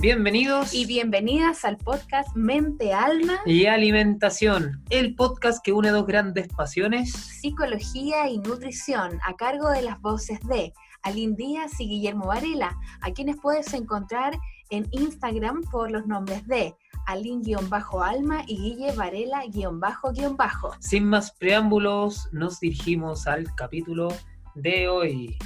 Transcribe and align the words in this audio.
Bienvenidos 0.00 0.72
y 0.72 0.86
bienvenidas 0.86 1.62
al 1.66 1.76
podcast 1.76 2.34
Mente, 2.34 2.94
Alma 2.94 3.38
y 3.44 3.66
Alimentación, 3.66 4.82
el 4.88 5.14
podcast 5.14 5.62
que 5.62 5.74
une 5.74 5.90
dos 5.90 6.06
grandes 6.06 6.48
pasiones, 6.48 7.12
psicología 7.12 8.26
y 8.26 8.38
nutrición, 8.38 9.20
a 9.26 9.36
cargo 9.36 9.68
de 9.68 9.82
las 9.82 10.00
voces 10.00 10.40
de 10.48 10.72
Aline 11.02 11.36
Díaz 11.36 11.78
y 11.80 11.86
Guillermo 11.86 12.28
Varela, 12.28 12.78
a 13.02 13.12
quienes 13.12 13.36
puedes 13.42 13.74
encontrar 13.74 14.38
en 14.70 14.88
Instagram 14.92 15.64
por 15.70 15.90
los 15.90 16.06
nombres 16.06 16.46
de 16.46 16.74
Aline-Alma 17.06 18.44
y 18.46 18.56
Guille 18.56 18.92
Varela-Bajo. 18.92 20.76
Sin 20.80 21.04
más 21.04 21.32
preámbulos, 21.32 22.26
nos 22.32 22.58
dirigimos 22.58 23.26
al 23.26 23.54
capítulo 23.54 24.08
de 24.54 24.88
hoy. 24.88 25.36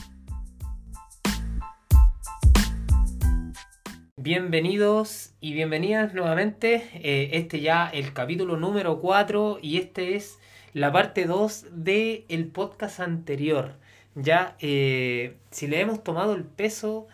Bienvenidos 4.25 5.35
y 5.43 5.53
bienvenidas 5.53 6.15
nuevamente. 6.15 6.89
Eh, 6.95 7.29
este 7.35 7.61
ya 7.61 7.91
el 7.91 8.15
capítulo 8.15 8.57
número 8.57 8.99
4 9.03 9.59
y 9.61 9.77
este 9.77 10.17
es 10.17 10.39
la 10.73 10.91
parte 10.91 11.27
2 11.27 11.67
del 11.73 12.25
el 12.31 12.47
podcast 12.47 13.01
anterior. 13.01 13.75
Ya 14.15 14.57
eh, 14.61 15.37
si 15.51 15.67
le 15.67 15.79
hemos 15.79 16.03
tomado 16.03 16.33
el 16.33 16.45
peso 16.45 17.07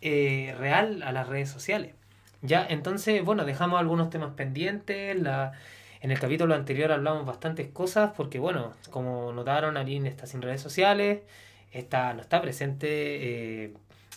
eh, 0.00 0.54
real 0.58 1.02
a 1.02 1.12
las 1.12 1.28
redes 1.28 1.50
sociales. 1.50 1.92
Ya, 2.40 2.66
entonces, 2.66 3.22
bueno, 3.22 3.44
dejamos 3.44 3.78
algunos 3.78 4.08
temas 4.08 4.32
pendientes. 4.32 5.18
En 6.00 6.10
el 6.10 6.18
capítulo 6.18 6.54
anterior 6.54 6.92
hablamos 6.92 7.26
bastantes 7.26 7.68
cosas 7.68 8.12
porque, 8.16 8.38
bueno, 8.38 8.72
como 8.88 9.34
notaron, 9.34 9.76
Aline 9.76 10.08
está 10.08 10.26
sin 10.26 10.40
redes 10.40 10.62
sociales, 10.62 11.20
está, 11.72 12.14
no 12.14 12.22
está 12.22 12.40
presente 12.40 13.74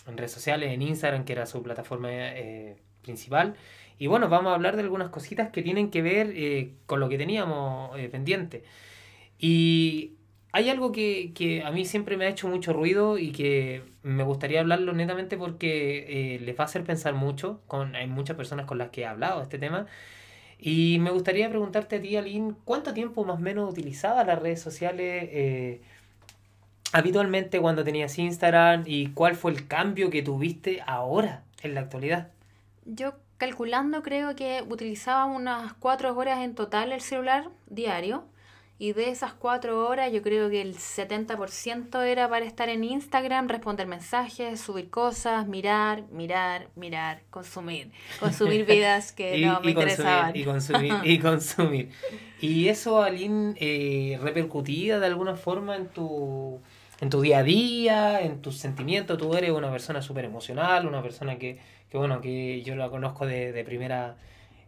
en 0.08 0.16
redes 0.16 0.32
sociales, 0.32 0.72
en 0.72 0.82
Instagram, 0.82 1.24
que 1.24 1.32
era 1.32 1.46
su 1.46 1.62
plataforma 1.62 2.08
eh, 2.10 2.76
principal. 3.02 3.54
Y 3.98 4.06
bueno, 4.06 4.28
vamos 4.28 4.50
a 4.52 4.54
hablar 4.54 4.76
de 4.76 4.82
algunas 4.82 5.10
cositas 5.10 5.50
que 5.50 5.62
tienen 5.62 5.90
que 5.90 6.02
ver 6.02 6.32
eh, 6.34 6.74
con 6.86 7.00
lo 7.00 7.08
que 7.08 7.18
teníamos 7.18 7.98
eh, 7.98 8.08
pendiente. 8.08 8.62
Y 9.38 10.14
hay 10.52 10.70
algo 10.70 10.92
que, 10.92 11.62
a 11.64 11.70
mí 11.70 11.84
siempre 11.84 12.16
me 12.16 12.26
ha 12.26 12.28
hecho 12.28 12.48
mucho 12.48 12.72
ruido 12.72 13.18
y 13.18 13.32
que 13.32 13.82
me 14.02 14.22
gustaría 14.24 14.60
hablarlo 14.60 14.92
netamente 14.92 15.36
porque 15.36 16.38
les 16.40 16.58
va 16.58 16.64
a 16.64 16.66
hacer 16.66 16.84
pensar 16.84 17.14
mucho. 17.14 17.60
Con, 17.66 17.94
hay 17.96 18.06
muchas 18.06 18.36
personas 18.36 18.66
con 18.66 18.78
las 18.78 18.90
que 18.90 19.02
he 19.02 19.06
hablado 19.06 19.38
de 19.38 19.44
este 19.44 19.58
tema. 19.58 19.86
Y 20.58 20.98
me 21.00 21.10
gustaría 21.10 21.48
preguntarte 21.48 21.96
a 21.96 22.00
ti, 22.00 22.16
Aline, 22.16 22.54
¿cuánto 22.64 22.94
tiempo 22.94 23.24
más 23.24 23.38
o 23.38 23.40
menos 23.40 23.70
utilizaba 23.70 24.24
las 24.24 24.40
redes 24.40 24.60
sociales? 24.60 25.80
Habitualmente 26.92 27.60
cuando 27.60 27.84
tenías 27.84 28.18
Instagram 28.18 28.84
y 28.86 29.08
cuál 29.08 29.34
fue 29.34 29.52
el 29.52 29.66
cambio 29.66 30.10
que 30.10 30.22
tuviste 30.22 30.82
ahora, 30.86 31.42
en 31.62 31.74
la 31.74 31.80
actualidad? 31.80 32.28
Yo 32.84 33.14
calculando 33.38 34.02
creo 34.02 34.34
que 34.34 34.64
utilizaba 34.68 35.24
unas 35.24 35.72
cuatro 35.74 36.16
horas 36.16 36.40
en 36.40 36.54
total 36.54 36.92
el 36.92 37.00
celular 37.00 37.48
diario. 37.66 38.24
Y 38.80 38.92
de 38.92 39.10
esas 39.10 39.32
cuatro 39.32 39.88
horas 39.88 40.12
yo 40.12 40.22
creo 40.22 40.48
que 40.50 40.62
el 40.62 40.76
70% 40.76 42.00
era 42.04 42.28
para 42.28 42.44
estar 42.44 42.68
en 42.68 42.84
Instagram, 42.84 43.48
responder 43.48 43.88
mensajes, 43.88 44.60
subir 44.60 44.88
cosas, 44.88 45.48
mirar, 45.48 46.04
mirar, 46.12 46.68
mirar, 46.76 47.22
consumir. 47.30 47.90
Consumir 48.20 48.64
vidas 48.66 49.10
que 49.10 49.44
no 49.44 49.60
me 49.62 49.70
interesaban. 49.72 50.36
y 50.36 50.44
consumir, 50.44 50.94
y 51.02 51.18
consumir. 51.20 51.90
¿Y 52.40 52.68
eso, 52.68 53.02
Aline, 53.02 53.54
eh, 53.56 54.16
repercutía 54.22 55.00
de 55.00 55.06
alguna 55.06 55.34
forma 55.34 55.74
en 55.74 55.88
tu 55.88 56.60
en 57.00 57.10
tu 57.10 57.20
día 57.20 57.38
a 57.38 57.42
día, 57.42 58.20
en 58.20 58.42
tus 58.42 58.56
sentimientos. 58.58 59.18
Tú 59.18 59.34
eres 59.34 59.50
una 59.50 59.70
persona 59.70 60.02
súper 60.02 60.24
emocional, 60.24 60.86
una 60.86 61.02
persona 61.02 61.38
que, 61.38 61.58
que, 61.90 61.98
bueno, 61.98 62.20
que 62.20 62.62
yo 62.62 62.74
la 62.76 62.90
conozco 62.90 63.26
de, 63.26 63.52
de 63.52 63.64
primera, 63.64 64.16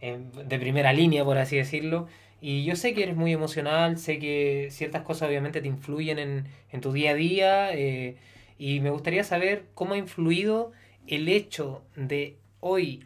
de 0.01 0.59
primera 0.59 0.93
línea, 0.93 1.25
por 1.25 1.39
así 1.39 1.57
decirlo. 1.57 2.07
Y 2.41 2.65
yo 2.65 2.77
sé 2.77 2.95
que 2.95 3.03
eres 3.03 3.17
muy 3.17 3.33
emocional, 3.33 3.99
sé 3.99 4.19
que 4.19 4.69
ciertas 4.71 5.03
cosas 5.03 5.29
obviamente 5.29 5.61
te 5.61 5.69
influyen 5.69 6.19
en, 6.19 6.47
en 6.71 6.81
tu 6.81 6.93
día 6.93 7.11
a 7.11 7.15
día. 7.15 7.75
Eh, 7.75 8.17
y 8.59 8.81
me 8.81 8.91
gustaría 8.91 9.25
saber 9.25 9.65
cómo 9.75 9.95
ha 9.95 9.99
influido 9.99 10.73
el 11.07 11.29
hecho 11.29 11.83
de 11.97 12.37
hoy 12.61 13.05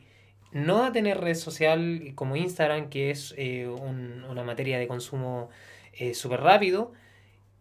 no 0.52 0.92
tener 0.92 1.20
red 1.20 1.34
social 1.34 2.12
como 2.14 2.36
Instagram, 2.36 2.88
que 2.88 3.10
es 3.10 3.34
eh, 3.36 3.68
una 3.68 4.44
materia 4.44 4.78
de 4.78 4.86
consumo 4.86 5.50
eh, 5.92 6.14
súper 6.14 6.40
rápido, 6.40 6.92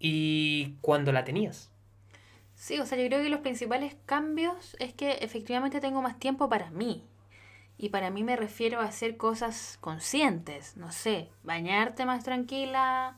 y 0.04 0.76
cuando 0.82 1.14
la 1.14 1.24
tenías. 1.24 1.72
Sí, 2.56 2.78
o 2.78 2.86
sea, 2.86 2.98
yo 2.98 3.08
creo 3.08 3.24
que 3.24 3.30
los 3.30 3.40
principales 3.40 3.96
cambios 4.06 4.76
es 4.80 4.94
que 4.94 5.14
efectivamente 5.22 5.80
tengo 5.80 6.02
más 6.02 6.20
tiempo 6.20 6.50
para 6.50 6.70
mí. 6.72 7.04
Y 7.78 7.88
para 7.90 8.12
mí 8.12 8.24
me 8.24 8.36
refiero 8.36 8.82
a 8.82 8.86
hacer 8.86 9.16
cosas 9.16 9.78
conscientes, 9.80 10.76
no 10.76 10.92
sé, 10.92 11.30
bañarte 11.44 12.06
más 12.06 12.24
tranquila, 12.26 13.16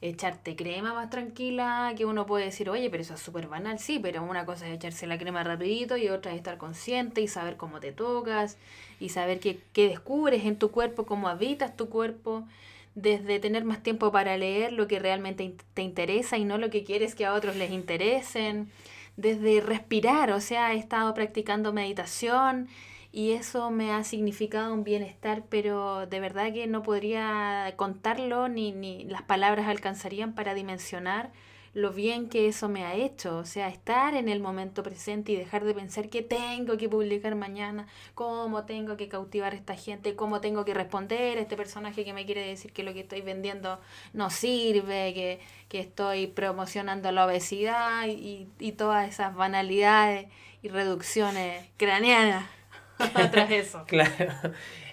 echarte 0.00 0.54
crema 0.54 0.94
más 0.94 1.10
tranquila, 1.10 1.92
que 1.96 2.06
uno 2.06 2.26
puede 2.26 2.44
decir, 2.44 2.70
oye, 2.70 2.88
pero 2.90 3.02
eso 3.02 3.14
es 3.14 3.20
súper 3.20 3.48
banal, 3.48 3.80
sí, 3.80 3.98
pero 3.98 4.22
una 4.22 4.46
cosa 4.46 4.68
es 4.68 4.74
echarse 4.74 5.08
la 5.08 5.18
crema 5.18 5.42
rapidito 5.42 5.96
y 5.96 6.08
otra 6.10 6.30
es 6.30 6.38
estar 6.38 6.58
consciente 6.58 7.20
y 7.20 7.28
saber 7.28 7.56
cómo 7.56 7.80
te 7.80 7.90
tocas 7.90 8.56
y 9.00 9.08
saber 9.08 9.40
qué, 9.40 9.60
qué 9.72 9.88
descubres 9.88 10.44
en 10.44 10.58
tu 10.58 10.70
cuerpo, 10.70 11.06
cómo 11.06 11.28
habitas 11.28 11.76
tu 11.76 11.88
cuerpo 11.88 12.46
desde 12.94 13.38
tener 13.38 13.64
más 13.64 13.82
tiempo 13.82 14.12
para 14.12 14.36
leer 14.36 14.72
lo 14.72 14.88
que 14.88 14.98
realmente 14.98 15.54
te 15.74 15.82
interesa 15.82 16.38
y 16.38 16.44
no 16.44 16.58
lo 16.58 16.70
que 16.70 16.84
quieres 16.84 17.14
que 17.14 17.26
a 17.26 17.34
otros 17.34 17.56
les 17.56 17.70
interesen, 17.70 18.70
desde 19.16 19.60
respirar, 19.60 20.32
o 20.32 20.40
sea, 20.40 20.72
he 20.74 20.78
estado 20.78 21.12
practicando 21.14 21.72
meditación 21.72 22.68
y 23.12 23.32
eso 23.32 23.70
me 23.70 23.92
ha 23.92 24.04
significado 24.04 24.72
un 24.72 24.84
bienestar, 24.84 25.44
pero 25.48 26.06
de 26.06 26.20
verdad 26.20 26.52
que 26.52 26.66
no 26.66 26.82
podría 26.82 27.74
contarlo 27.76 28.48
ni, 28.48 28.72
ni 28.72 29.04
las 29.04 29.22
palabras 29.22 29.66
alcanzarían 29.68 30.34
para 30.34 30.54
dimensionar 30.54 31.30
lo 31.72 31.92
bien 31.92 32.28
que 32.28 32.48
eso 32.48 32.68
me 32.68 32.84
ha 32.84 32.94
hecho, 32.94 33.36
o 33.38 33.44
sea, 33.44 33.68
estar 33.68 34.14
en 34.14 34.28
el 34.28 34.40
momento 34.40 34.82
presente 34.82 35.32
y 35.32 35.36
dejar 35.36 35.64
de 35.64 35.72
pensar 35.72 36.08
que 36.08 36.22
tengo 36.22 36.76
que 36.76 36.88
publicar 36.88 37.36
mañana, 37.36 37.86
cómo 38.14 38.64
tengo 38.64 38.96
que 38.96 39.08
cautivar 39.08 39.52
a 39.52 39.56
esta 39.56 39.76
gente, 39.76 40.16
cómo 40.16 40.40
tengo 40.40 40.64
que 40.64 40.74
responder 40.74 41.38
a 41.38 41.42
este 41.42 41.56
personaje 41.56 42.04
que 42.04 42.12
me 42.12 42.26
quiere 42.26 42.44
decir 42.44 42.72
que 42.72 42.82
lo 42.82 42.92
que 42.92 43.00
estoy 43.00 43.20
vendiendo 43.20 43.78
no 44.12 44.30
sirve, 44.30 45.14
que, 45.14 45.40
que 45.68 45.78
estoy 45.78 46.26
promocionando 46.26 47.12
la 47.12 47.26
obesidad 47.26 48.08
y, 48.08 48.48
y 48.58 48.72
todas 48.72 49.08
esas 49.08 49.34
banalidades 49.36 50.26
y 50.62 50.68
reducciones 50.68 51.68
craneanas 51.76 52.50
tras 53.30 53.50
eso. 53.50 53.84
Claro. 53.86 54.32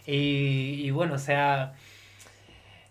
Y, 0.06 0.82
y 0.86 0.92
bueno, 0.92 1.16
o 1.16 1.20
sea, 1.20 1.74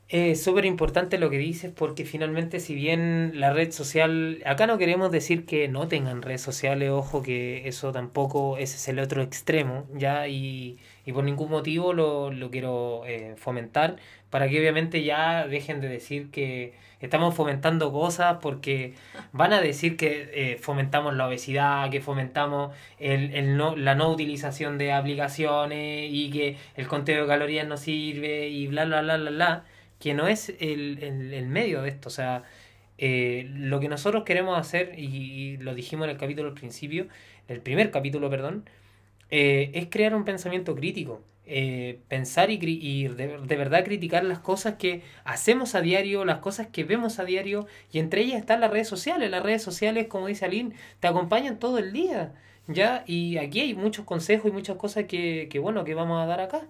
es 0.09 0.43
súper 0.43 0.65
importante 0.67 1.19
lo 1.19 1.31
que 1.31 1.39
dices 1.39 1.73
porque 1.75 2.05
finalmente 2.05 2.61
si 2.61 2.75
bien 2.77 3.33
la 3.41 3.53
red 3.53 3.73
social, 3.73 4.41
acá 4.47 4.67
no 4.69 4.79
queremos 4.79 5.11
decir 5.11 5.47
que 5.47 5.67
no 5.67 5.89
tengan 5.89 6.23
redes 6.23 6.43
sociales, 6.43 6.91
ojo 6.91 7.23
que 7.23 7.67
eso 7.67 7.91
tampoco, 7.91 8.57
ese 8.57 8.77
es 8.77 8.89
el 8.89 9.01
otro 9.01 9.21
extremo, 9.23 9.85
¿ya? 9.95 10.29
Y, 10.29 10.79
y 11.05 11.13
por 11.13 11.25
ningún 11.25 11.51
motivo 11.51 11.93
lo, 11.93 12.31
lo 12.31 12.51
quiero 12.53 13.03
eh, 13.07 13.35
fomentar 13.37 13.97
para 14.31 14.49
que 14.49 14.61
obviamente 14.61 15.03
ya 15.03 15.47
dejen 15.49 15.81
de 15.81 15.89
decir 15.89 16.31
que 16.31 16.75
estamos 17.01 17.35
fomentando 17.35 17.93
cosas 17.93 18.39
porque 18.41 18.95
van 19.33 19.53
a 19.53 19.61
decir 19.61 19.97
que 19.97 20.31
eh, 20.35 20.59
fomentamos 20.61 21.15
la 21.15 21.27
obesidad, 21.27 21.91
que 21.91 22.01
fomentamos 22.01 22.73
el, 23.01 23.35
el 23.35 23.57
no, 23.57 23.75
la 23.77 23.95
no 23.97 24.11
utilización 24.11 24.79
de 24.79 24.93
aplicaciones 24.93 26.09
y 26.13 26.31
que 26.31 26.57
el 26.77 26.87
conteo 26.87 27.23
de 27.23 27.29
calorías 27.29 27.67
no 27.67 27.77
sirve 27.77 28.49
y 28.49 28.69
bla, 28.69 28.85
bla, 28.85 29.03
bla, 29.03 29.17
bla, 29.17 29.31
bla 29.31 29.65
que 30.07 30.15
no 30.15 30.29
es 30.29 30.51
el, 30.61 31.03
el, 31.03 31.49
medio 31.49 31.83
de 31.83 31.89
esto. 31.89 32.11
O 32.11 32.13
sea, 32.13 32.45
eh, 32.97 33.45
lo 33.51 33.81
que 33.81 33.89
nosotros 33.89 34.23
queremos 34.23 34.57
hacer, 34.57 34.97
y, 34.97 35.57
lo 35.57 35.75
dijimos 35.75 36.05
en 36.05 36.13
el 36.13 36.17
capítulo 36.17 36.51
al 36.51 36.55
principio, 36.55 37.09
el 37.49 37.61
primer 37.61 37.91
capítulo, 37.91 38.31
perdón, 38.31 38.71
eh, 39.31 39.73
es 39.75 39.89
crear 39.91 40.15
un 40.15 40.25
pensamiento 40.25 40.77
crítico. 40.77 41.23
Eh, 41.45 41.99
pensar 42.07 42.51
y, 42.51 43.09
de, 43.09 43.39
de, 43.39 43.57
verdad 43.57 43.85
criticar 43.85 44.23
las 44.25 44.39
cosas 44.39 44.75
que 44.75 45.03
hacemos 45.25 45.75
a 45.75 45.81
diario, 45.81 46.25
las 46.25 46.39
cosas 46.39 46.69
que 46.69 46.85
vemos 46.85 47.19
a 47.19 47.25
diario, 47.25 47.67
y 47.91 47.99
entre 47.99 48.21
ellas 48.21 48.39
están 48.39 48.61
las 48.61 48.71
redes 48.71 48.87
sociales. 48.87 49.29
Las 49.29 49.43
redes 49.43 49.63
sociales, 49.63 50.07
como 50.07 50.29
dice 50.29 50.45
Aline, 50.45 50.77
te 51.01 51.09
acompañan 51.09 51.59
todo 51.59 51.79
el 51.79 51.93
día. 51.93 52.33
¿ya? 52.69 53.03
Y 53.09 53.39
aquí 53.39 53.59
hay 53.59 53.75
muchos 53.75 54.05
consejos 54.05 54.53
y 54.53 54.53
muchas 54.53 54.77
cosas 54.77 55.07
que, 55.07 55.49
que 55.51 55.59
bueno, 55.59 55.83
que 55.83 55.95
vamos 55.95 56.23
a 56.23 56.27
dar 56.27 56.41
acá. 56.41 56.69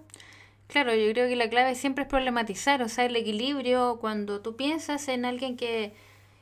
Claro, 0.67 0.93
yo 0.93 1.11
creo 1.13 1.29
que 1.29 1.35
la 1.35 1.49
clave 1.49 1.75
siempre 1.75 2.03
es 2.03 2.09
problematizar, 2.09 2.81
o 2.81 2.89
sea, 2.89 3.05
el 3.05 3.15
equilibrio, 3.15 3.97
cuando 4.01 4.41
tú 4.41 4.57
piensas 4.57 5.07
en 5.07 5.23
alguien 5.25 5.55
que 5.55 5.93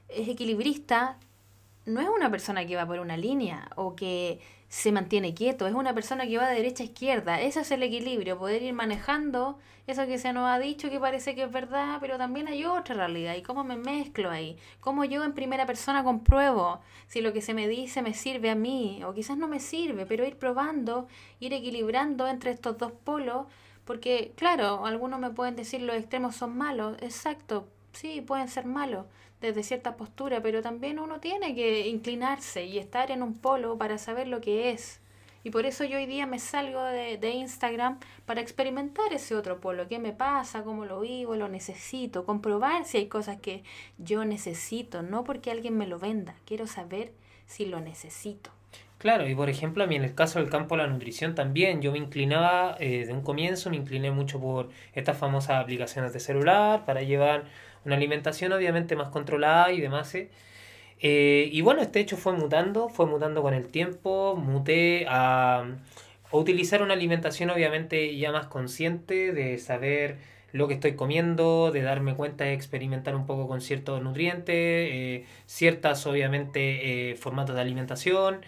es 0.09 0.27
equilibrista, 0.27 1.17
no 1.85 2.01
es 2.01 2.09
una 2.09 2.31
persona 2.31 2.65
que 2.65 2.75
va 2.75 2.87
por 2.87 2.99
una 2.99 3.17
línea 3.17 3.69
o 3.75 3.95
que 3.95 4.39
se 4.67 4.91
mantiene 4.91 5.35
quieto, 5.35 5.67
es 5.67 5.75
una 5.75 5.93
persona 5.93 6.25
que 6.27 6.37
va 6.39 6.49
de 6.49 6.55
derecha 6.55 6.83
a 6.83 6.87
izquierda. 6.87 7.39
Ese 7.39 7.61
es 7.61 7.71
el 7.71 7.83
equilibrio, 7.83 8.37
poder 8.39 8.63
ir 8.63 8.73
manejando 8.73 9.59
eso 9.87 10.07
que 10.07 10.17
se 10.17 10.33
nos 10.33 10.49
ha 10.49 10.57
dicho 10.57 10.89
que 10.89 10.99
parece 10.99 11.35
que 11.35 11.43
es 11.43 11.51
verdad, 11.51 11.99
pero 12.01 12.17
también 12.17 12.47
hay 12.47 12.65
otra 12.65 12.95
realidad. 12.95 13.35
¿Y 13.35 13.43
cómo 13.43 13.63
me 13.63 13.77
mezclo 13.77 14.31
ahí? 14.31 14.57
¿Cómo 14.79 15.05
yo 15.05 15.23
en 15.23 15.33
primera 15.33 15.67
persona 15.67 16.03
compruebo 16.03 16.81
si 17.07 17.21
lo 17.21 17.33
que 17.33 17.41
se 17.41 17.53
me 17.53 17.67
dice 17.67 18.01
me 18.01 18.15
sirve 18.15 18.49
a 18.49 18.55
mí? 18.55 19.03
O 19.05 19.13
quizás 19.13 19.37
no 19.37 19.47
me 19.47 19.59
sirve, 19.59 20.07
pero 20.07 20.25
ir 20.25 20.37
probando, 20.37 21.07
ir 21.39 21.53
equilibrando 21.53 22.27
entre 22.27 22.51
estos 22.51 22.79
dos 22.79 22.91
polos. 22.91 23.45
Porque, 23.85 24.33
claro, 24.35 24.85
algunos 24.85 25.19
me 25.19 25.29
pueden 25.29 25.55
decir 25.55 25.81
los 25.81 25.95
extremos 25.95 26.35
son 26.35 26.57
malos. 26.57 26.97
Exacto, 27.01 27.67
sí, 27.93 28.21
pueden 28.21 28.47
ser 28.49 28.65
malos 28.65 29.05
desde 29.41 29.63
cierta 29.63 29.95
postura, 29.95 30.41
pero 30.41 30.61
también 30.61 30.99
uno 30.99 31.19
tiene 31.19 31.55
que 31.55 31.87
inclinarse 31.87 32.65
y 32.65 32.79
estar 32.79 33.11
en 33.11 33.21
un 33.21 33.35
polo 33.35 33.77
para 33.77 33.97
saber 33.97 34.27
lo 34.27 34.41
que 34.41 34.71
es. 34.71 35.01
Y 35.43 35.51
por 35.51 35.67
eso 35.67 35.83
yo 35.83 35.97
hoy 35.97 36.07
día 36.07 36.25
me 36.25 36.39
salgo 36.39 36.81
de, 36.83 37.19
de, 37.19 37.29
Instagram 37.29 37.99
para 38.25 38.41
experimentar 38.41 39.13
ese 39.13 39.35
otro 39.35 39.61
polo, 39.61 39.87
qué 39.87 39.99
me 39.99 40.11
pasa, 40.11 40.63
cómo 40.63 40.85
lo 40.85 41.01
vivo, 41.01 41.35
lo 41.35 41.47
necesito, 41.47 42.25
comprobar 42.25 42.85
si 42.85 42.97
hay 42.97 43.07
cosas 43.07 43.39
que 43.39 43.63
yo 43.99 44.25
necesito, 44.25 45.03
no 45.03 45.23
porque 45.23 45.51
alguien 45.51 45.77
me 45.77 45.85
lo 45.85 45.99
venda, 45.99 46.35
quiero 46.45 46.65
saber 46.65 47.13
si 47.45 47.67
lo 47.67 47.79
necesito. 47.79 48.49
Claro, 49.05 49.29
y 49.29 49.35
por 49.35 49.51
ejemplo, 49.51 49.83
a 49.83 49.87
mí 49.87 49.95
en 49.95 50.03
el 50.03 50.15
caso 50.15 50.39
del 50.39 50.49
campo 50.49 50.75
de 50.75 50.81
la 50.81 50.87
nutrición 50.87 51.35
también, 51.35 51.79
yo 51.79 51.91
me 51.91 51.99
inclinaba 51.99 52.75
eh, 52.79 53.05
de 53.05 53.13
un 53.13 53.21
comienzo, 53.21 53.69
me 53.69 53.75
incliné 53.75 54.09
mucho 54.09 54.39
por 54.39 54.69
estas 54.95 55.15
famosas 55.15 55.61
aplicaciones 55.61 56.11
de 56.11 56.19
celular 56.19 56.85
para 56.85 57.03
llevar 57.03 57.43
una 57.85 57.97
alimentación 57.97 58.51
obviamente 58.51 58.95
más 58.95 59.09
controlada 59.09 59.71
y 59.71 59.79
demás. 59.79 60.15
¿eh? 60.15 60.31
Eh, 61.01 61.49
y 61.51 61.61
bueno, 61.61 61.83
este 61.83 61.99
hecho 61.99 62.17
fue 62.17 62.33
mutando, 62.33 62.89
fue 62.89 63.05
mutando 63.05 63.43
con 63.43 63.53
el 63.53 63.67
tiempo, 63.67 64.35
muté 64.35 65.05
a, 65.07 65.65
utilizar 66.31 66.81
una 66.81 66.95
alimentación 66.95 67.51
obviamente 67.51 68.17
ya 68.17 68.31
más 68.31 68.47
consciente, 68.47 69.33
de 69.33 69.59
saber 69.59 70.17
lo 70.51 70.67
que 70.67 70.75
estoy 70.75 70.95
comiendo, 70.95 71.71
de 71.71 71.81
darme 71.83 72.15
cuenta 72.15 72.45
de 72.45 72.53
experimentar 72.53 73.15
un 73.15 73.27
poco 73.27 73.47
con 73.47 73.61
ciertos 73.61 74.01
nutrientes, 74.01 74.55
eh, 74.55 75.25
ciertas 75.45 76.07
obviamente 76.07 77.11
eh, 77.11 77.15
formatos 77.17 77.55
de 77.55 77.61
alimentación. 77.61 78.41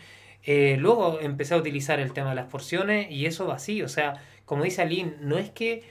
Luego 0.47 1.19
empecé 1.19 1.53
a 1.53 1.57
utilizar 1.57 1.99
el 1.99 2.13
tema 2.13 2.29
de 2.29 2.35
las 2.35 2.47
porciones 2.47 3.11
y 3.11 3.25
eso 3.25 3.47
va 3.47 3.55
así, 3.55 3.81
o 3.81 3.89
sea, 3.89 4.21
como 4.45 4.63
dice 4.63 4.81
Aline, 4.81 5.15
no 5.19 5.37
es 5.37 5.49
que 5.49 5.83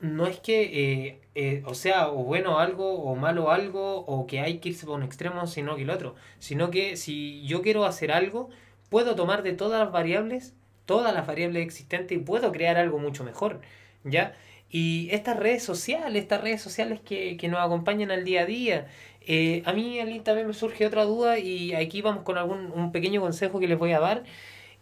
no 0.00 0.26
es 0.26 0.38
que, 0.40 0.62
eh, 1.04 1.20
eh, 1.34 1.62
o 1.66 1.74
sea, 1.74 2.08
o 2.10 2.24
bueno 2.24 2.58
algo, 2.58 3.02
o 3.02 3.14
malo 3.16 3.50
algo, 3.50 3.98
o 4.00 4.26
que 4.26 4.40
hay 4.40 4.58
que 4.58 4.70
irse 4.70 4.86
por 4.86 4.96
un 4.96 5.02
extremo, 5.02 5.46
sino 5.46 5.76
que 5.76 5.82
el 5.82 5.90
otro. 5.90 6.14
Sino 6.38 6.70
que 6.70 6.96
si 6.96 7.42
yo 7.46 7.62
quiero 7.62 7.84
hacer 7.84 8.12
algo, 8.12 8.50
puedo 8.90 9.14
tomar 9.14 9.42
de 9.42 9.52
todas 9.52 9.80
las 9.80 9.92
variables, 9.92 10.54
todas 10.84 11.14
las 11.14 11.26
variables 11.26 11.64
existentes 11.64 12.16
y 12.16 12.20
puedo 12.20 12.52
crear 12.52 12.76
algo 12.76 12.98
mucho 12.98 13.24
mejor, 13.24 13.60
¿ya? 14.04 14.34
Y 14.68 15.08
estas 15.12 15.38
redes 15.38 15.62
sociales, 15.62 16.22
estas 16.22 16.42
redes 16.42 16.60
sociales 16.60 17.00
que, 17.00 17.36
que 17.36 17.48
nos 17.48 17.60
acompañan 17.60 18.10
al 18.10 18.24
día 18.24 18.42
a 18.42 18.46
día, 18.46 18.88
eh, 19.26 19.62
a 19.66 19.72
mí 19.72 20.00
también 20.24 20.46
me 20.46 20.54
surge 20.54 20.86
otra 20.86 21.04
duda 21.04 21.38
y 21.38 21.74
aquí 21.74 22.00
vamos 22.00 22.22
con 22.22 22.38
algún 22.38 22.70
un 22.72 22.92
pequeño 22.92 23.20
consejo 23.20 23.58
que 23.58 23.68
les 23.68 23.78
voy 23.78 23.92
a 23.92 24.00
dar. 24.00 24.24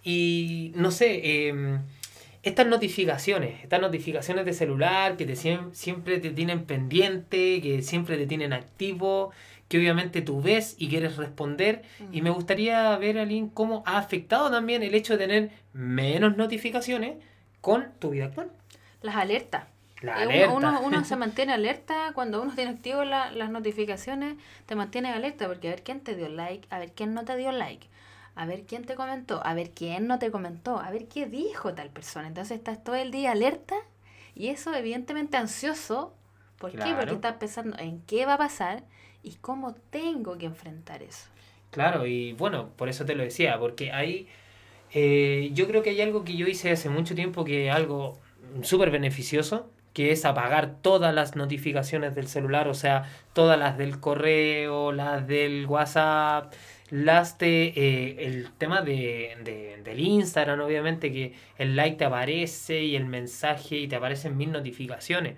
Y 0.03 0.73
no 0.75 0.91
sé, 0.91 1.49
em, 1.49 1.81
estas 2.43 2.67
notificaciones, 2.67 3.63
estas 3.63 3.81
notificaciones 3.81 4.45
de 4.45 4.53
celular 4.53 5.17
que 5.17 5.25
te, 5.25 5.35
siempre 5.35 6.19
te 6.21 6.31
tienen 6.31 6.65
pendiente, 6.65 7.63
que 7.63 7.83
siempre 7.83 8.19
te 8.19 8.27
tienen 8.27 8.53
activo, 8.53 9.31
que 9.69 9.79
obviamente 9.79 10.21
tú 10.21 10.43
ves 10.43 10.77
y 10.79 10.89
quieres 10.89 11.17
responder. 11.17 11.83
Y 12.13 12.21
me 12.21 12.31
gustaría 12.31 12.97
ver, 12.99 13.19
Aline, 13.19 13.51
cómo 13.55 13.83
ha 13.87 13.97
afectado 13.97 14.51
también 14.51 14.83
el 14.83 14.95
hecho 14.95 15.17
de 15.17 15.27
tener 15.27 15.51
menos 15.73 16.37
notificaciones 16.37 17.17
con 17.63 17.93
tu 17.99 18.11
vida 18.11 18.27
actual. 18.27 18.51
Las 19.01 19.17
alertas. 19.17 19.74
La 20.05 20.17
alerta. 20.17 20.55
Uno, 20.55 20.81
uno, 20.83 21.05
se 21.05 21.17
mantiene 21.17 21.53
alerta 21.53 22.13
cuando 22.15 22.43
uno 22.43 22.55
tiene 22.55 22.73
activo 22.73 23.05
las 23.05 23.51
notificaciones, 23.51 24.37
te 24.67 24.75
mantiene 24.75 25.11
alerta 25.11 25.47
porque 25.47 25.69
a 25.69 25.71
ver 25.71 25.83
quién 25.83 26.01
te 26.01 26.15
dio 26.15 26.29
like, 26.29 26.67
a 26.71 26.79
ver 26.79 26.93
quién 26.93 27.15
no 27.15 27.25
te 27.25 27.37
dio 27.37 27.53
like 27.53 27.89
a 28.37 28.47
ver 28.47 28.65
quién 28.65 28.85
te 28.85 28.95
comentó, 28.95 29.41
a 29.45 29.55
ver 29.55 29.71
quién 29.71 30.07
no 30.07 30.19
te 30.19 30.31
comentó, 30.31 30.79
a 30.79 30.91
ver 30.91 31.07
qué 31.07 31.27
dijo 31.27 31.75
tal 31.75 31.91
persona. 31.91 32.27
Entonces 32.27 32.59
estás 32.59 32.83
todo 32.83 32.97
el 32.97 33.11
día 33.11 33.33
alerta 33.33 33.77
y 34.35 34.49
eso 34.49 34.75
evidentemente 34.75 35.37
ansioso. 35.37 36.15
¿Por 36.59 36.73
qué? 36.73 36.95
Porque 36.95 37.15
estás 37.15 37.37
pensando 37.37 37.77
en 37.79 38.01
qué 38.03 38.27
va 38.27 38.35
a 38.35 38.39
pasar 38.39 38.85
y 39.23 39.35
cómo 39.35 39.75
tengo 39.91 40.39
que 40.39 40.47
enfrentar 40.47 41.03
eso. 41.03 41.29
Claro, 41.71 42.07
y 42.07 42.33
bueno, 42.33 42.71
por 42.77 42.89
eso 42.89 43.05
te 43.05 43.15
lo 43.15 43.23
decía, 43.23 43.59
porque 43.59 43.93
ahí 43.93 44.29
eh, 44.93 45.51
yo 45.53 45.67
creo 45.67 45.83
que 45.83 45.91
hay 45.91 46.01
algo 46.01 46.25
que 46.25 46.37
yo 46.37 46.47
hice 46.47 46.71
hace 46.71 46.89
mucho 46.89 47.15
tiempo 47.15 47.45
que 47.45 47.69
es 47.69 47.75
algo 47.75 48.19
súper 48.63 48.91
beneficioso, 48.91 49.71
que 49.95 50.11
es 50.13 50.25
apagar 50.25 50.83
todas 50.83 51.15
las 51.15 51.37
notificaciones 51.37 52.15
del 52.15 52.27
celular, 52.27 52.69
o 52.69 52.75
sea, 52.75 53.09
todas 53.33 53.59
las 53.59 53.79
del 53.79 54.01
correo, 54.01 54.93
las 54.93 55.27
del 55.27 55.67
WhatsApp, 55.67 56.53
las 56.91 57.39
de 57.39 57.73
eh, 57.77 58.27
el 58.27 58.51
tema 58.59 58.83
de, 58.83 59.37
de, 59.45 59.81
del 59.83 60.01
Instagram, 60.01 60.61
obviamente, 60.61 61.13
que 61.13 61.35
el 61.59 61.77
like 61.77 61.97
te 61.97 62.05
aparece 62.05 62.83
y 62.83 62.97
el 62.97 63.07
mensaje 63.07 63.77
y 63.79 63.89
te 63.89 63.97
aparecen 63.97 64.37
mil 64.37 64.53
notificaciones. 64.53 65.37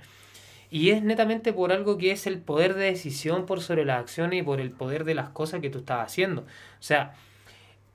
Y 0.71 0.91
es 0.91 1.03
netamente 1.03 1.53
por 1.53 1.71
algo 1.71 1.99
que 1.99 2.11
es 2.13 2.27
el 2.27 2.39
poder 2.39 2.75
de 2.75 2.87
decisión 2.87 3.47
por 3.47 3.61
sobre 3.61 3.85
las 3.85 4.01
acciones 4.01 4.41
y 4.41 4.43
por 4.43 4.61
el 4.61 4.71
poder 4.71 5.05
de 5.05 5.15
las 5.15 5.29
cosas 5.29 5.61
que 5.61 5.71
tú 5.71 5.79
estás 5.81 6.05
haciendo. 6.05 6.43
O 6.43 6.83
sea, 6.83 7.15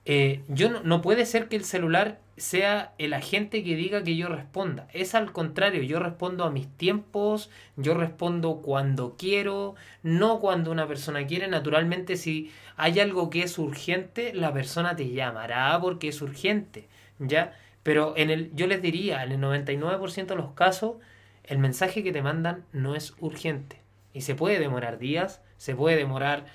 eh, 0.04 0.42
yo 0.48 0.70
no, 0.70 0.82
no, 0.82 1.02
puede 1.02 1.26
ser 1.26 1.48
que 1.48 1.56
el 1.56 1.64
celular 1.64 2.18
sea 2.36 2.94
el 2.98 3.12
agente 3.12 3.62
que 3.62 3.76
diga 3.76 4.02
que 4.02 4.16
yo 4.16 4.28
responda. 4.28 4.88
Es 4.92 5.14
al 5.14 5.32
contrario, 5.32 5.82
yo 5.82 5.98
respondo 5.98 6.44
a 6.44 6.50
mis 6.50 6.68
tiempos, 6.68 7.50
yo 7.76 7.94
respondo 7.94 8.62
cuando 8.62 9.16
quiero, 9.16 9.74
no 10.02 10.40
cuando 10.40 10.70
una 10.70 10.88
persona 10.88 11.26
quiere. 11.26 11.48
Naturalmente, 11.48 12.16
si 12.16 12.50
hay 12.76 13.00
algo 13.00 13.30
que 13.30 13.42
es 13.42 13.58
urgente, 13.58 14.32
la 14.34 14.52
persona 14.52 14.96
te 14.96 15.10
llamará 15.10 15.78
porque 15.80 16.08
es 16.08 16.22
urgente, 16.22 16.88
¿ya? 17.18 17.54
Pero 17.82 18.14
en 18.16 18.30
el, 18.30 18.54
yo 18.54 18.66
les 18.66 18.80
diría, 18.80 19.24
en 19.24 19.32
el 19.32 19.40
99% 19.40 20.26
de 20.26 20.36
los 20.36 20.52
casos, 20.52 20.96
el 21.44 21.58
mensaje 21.58 22.02
que 22.02 22.12
te 22.12 22.22
mandan 22.22 22.64
no 22.72 22.94
es 22.94 23.14
urgente. 23.20 23.80
Y 24.14 24.22
se 24.22 24.34
puede 24.34 24.58
demorar 24.58 24.98
días, 24.98 25.42
se 25.56 25.74
puede 25.74 25.96
demorar 25.96 26.46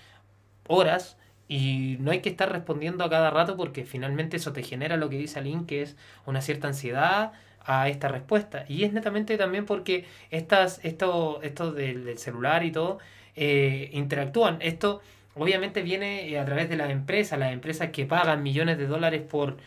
horas, 0.68 1.17
y 1.48 1.98
no 2.00 2.12
hay 2.12 2.22
que 2.22 2.30
estar 2.30 2.52
respondiendo 2.52 3.04
a 3.04 3.10
cada 3.10 3.30
rato 3.30 3.56
porque 3.56 3.86
finalmente 3.86 4.38
eso 4.38 4.54
te 4.54 4.64
genera 4.64 4.98
lo 4.98 5.10
que 5.10 5.18
dice 5.18 5.40
Aline, 5.40 5.66
que 5.66 5.82
es 5.82 5.96
una 6.26 6.42
cierta 6.42 6.68
ansiedad 6.68 7.32
a 7.66 7.90
esta 7.90 8.08
respuesta. 8.08 8.66
Y 8.68 8.84
es 8.84 8.94
netamente 8.94 9.38
también 9.38 9.66
porque 9.66 10.06
estas, 10.32 10.84
esto, 10.84 11.42
esto 11.44 11.72
del, 11.72 12.18
celular 12.18 12.64
y 12.64 12.72
todo 12.72 13.00
eh, 13.36 13.90
interactúan. 13.94 14.58
Esto 14.62 15.02
obviamente 15.36 15.82
viene 15.84 16.30
eh, 16.30 16.40
a 16.40 16.46
través 16.46 16.70
de 16.70 16.78
las 16.78 16.90
empresas, 16.90 17.40
las 17.40 17.54
empresas 17.54 17.90
que 17.92 18.06
pagan 18.06 18.44
millones 18.44 18.78
de 18.78 18.88
dólares 18.88 19.22
por, 19.22 19.58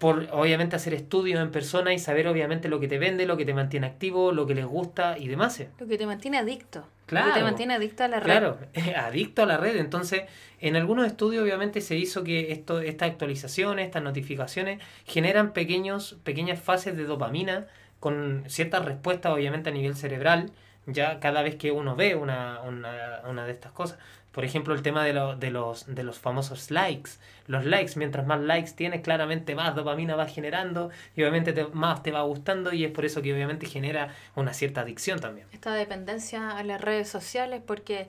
por 0.00 0.28
obviamente 0.32 0.76
hacer 0.76 0.94
estudios 0.94 1.42
en 1.42 1.50
persona 1.50 1.92
y 1.92 1.98
saber 1.98 2.26
obviamente 2.26 2.70
lo 2.70 2.80
que 2.80 2.88
te 2.88 2.98
vende, 2.98 3.26
lo 3.26 3.36
que 3.36 3.44
te 3.44 3.52
mantiene 3.52 3.86
activo, 3.86 4.32
lo 4.32 4.46
que 4.46 4.54
les 4.54 4.64
gusta 4.64 5.18
y 5.18 5.28
demás. 5.28 5.62
Lo 5.78 5.86
que 5.86 5.98
te 5.98 6.06
mantiene 6.06 6.38
adicto. 6.38 6.86
Claro. 7.04 7.26
Lo 7.26 7.34
que 7.34 7.40
te 7.40 7.44
mantiene 7.44 7.74
adicto 7.74 8.04
a 8.04 8.08
la 8.08 8.18
red. 8.18 8.24
Claro, 8.24 8.58
adicto 8.96 9.42
a 9.42 9.46
la 9.46 9.58
red. 9.58 9.76
Entonces, 9.76 10.22
en 10.58 10.76
algunos 10.76 11.06
estudios 11.06 11.44
obviamente 11.44 11.82
se 11.82 11.96
hizo 11.96 12.24
que 12.24 12.50
esto, 12.50 12.80
estas 12.80 13.10
actualizaciones, 13.10 13.84
estas 13.84 14.02
notificaciones 14.02 14.82
generan 15.04 15.52
pequeños, 15.52 16.16
pequeñas 16.24 16.58
fases 16.58 16.96
de 16.96 17.04
dopamina 17.04 17.66
con 17.98 18.44
ciertas 18.46 18.82
respuestas 18.86 19.34
obviamente 19.34 19.68
a 19.68 19.72
nivel 19.74 19.96
cerebral, 19.96 20.50
ya 20.86 21.20
cada 21.20 21.42
vez 21.42 21.56
que 21.56 21.72
uno 21.72 21.94
ve 21.94 22.14
una, 22.14 22.62
una, 22.62 23.20
una 23.28 23.44
de 23.44 23.52
estas 23.52 23.72
cosas. 23.72 23.98
Por 24.32 24.44
ejemplo, 24.44 24.74
el 24.74 24.82
tema 24.82 25.04
de, 25.04 25.12
de, 25.38 25.50
los, 25.50 25.92
de 25.92 26.04
los 26.04 26.18
famosos 26.18 26.70
likes. 26.70 27.10
Los 27.46 27.64
likes, 27.64 27.94
mientras 27.96 28.26
más 28.26 28.40
likes 28.40 28.72
tienes, 28.72 29.00
claramente 29.00 29.54
más 29.56 29.74
dopamina 29.74 30.14
va 30.14 30.26
generando 30.26 30.90
y 31.16 31.22
obviamente 31.22 31.66
más 31.72 32.02
te 32.02 32.12
va 32.12 32.22
gustando 32.22 32.72
y 32.72 32.84
es 32.84 32.92
por 32.92 33.04
eso 33.04 33.22
que 33.22 33.34
obviamente 33.34 33.66
genera 33.66 34.14
una 34.36 34.54
cierta 34.54 34.82
adicción 34.82 35.18
también. 35.18 35.48
Esta 35.52 35.74
dependencia 35.74 36.56
a 36.56 36.62
las 36.62 36.80
redes 36.80 37.08
sociales 37.08 37.60
porque 37.66 38.08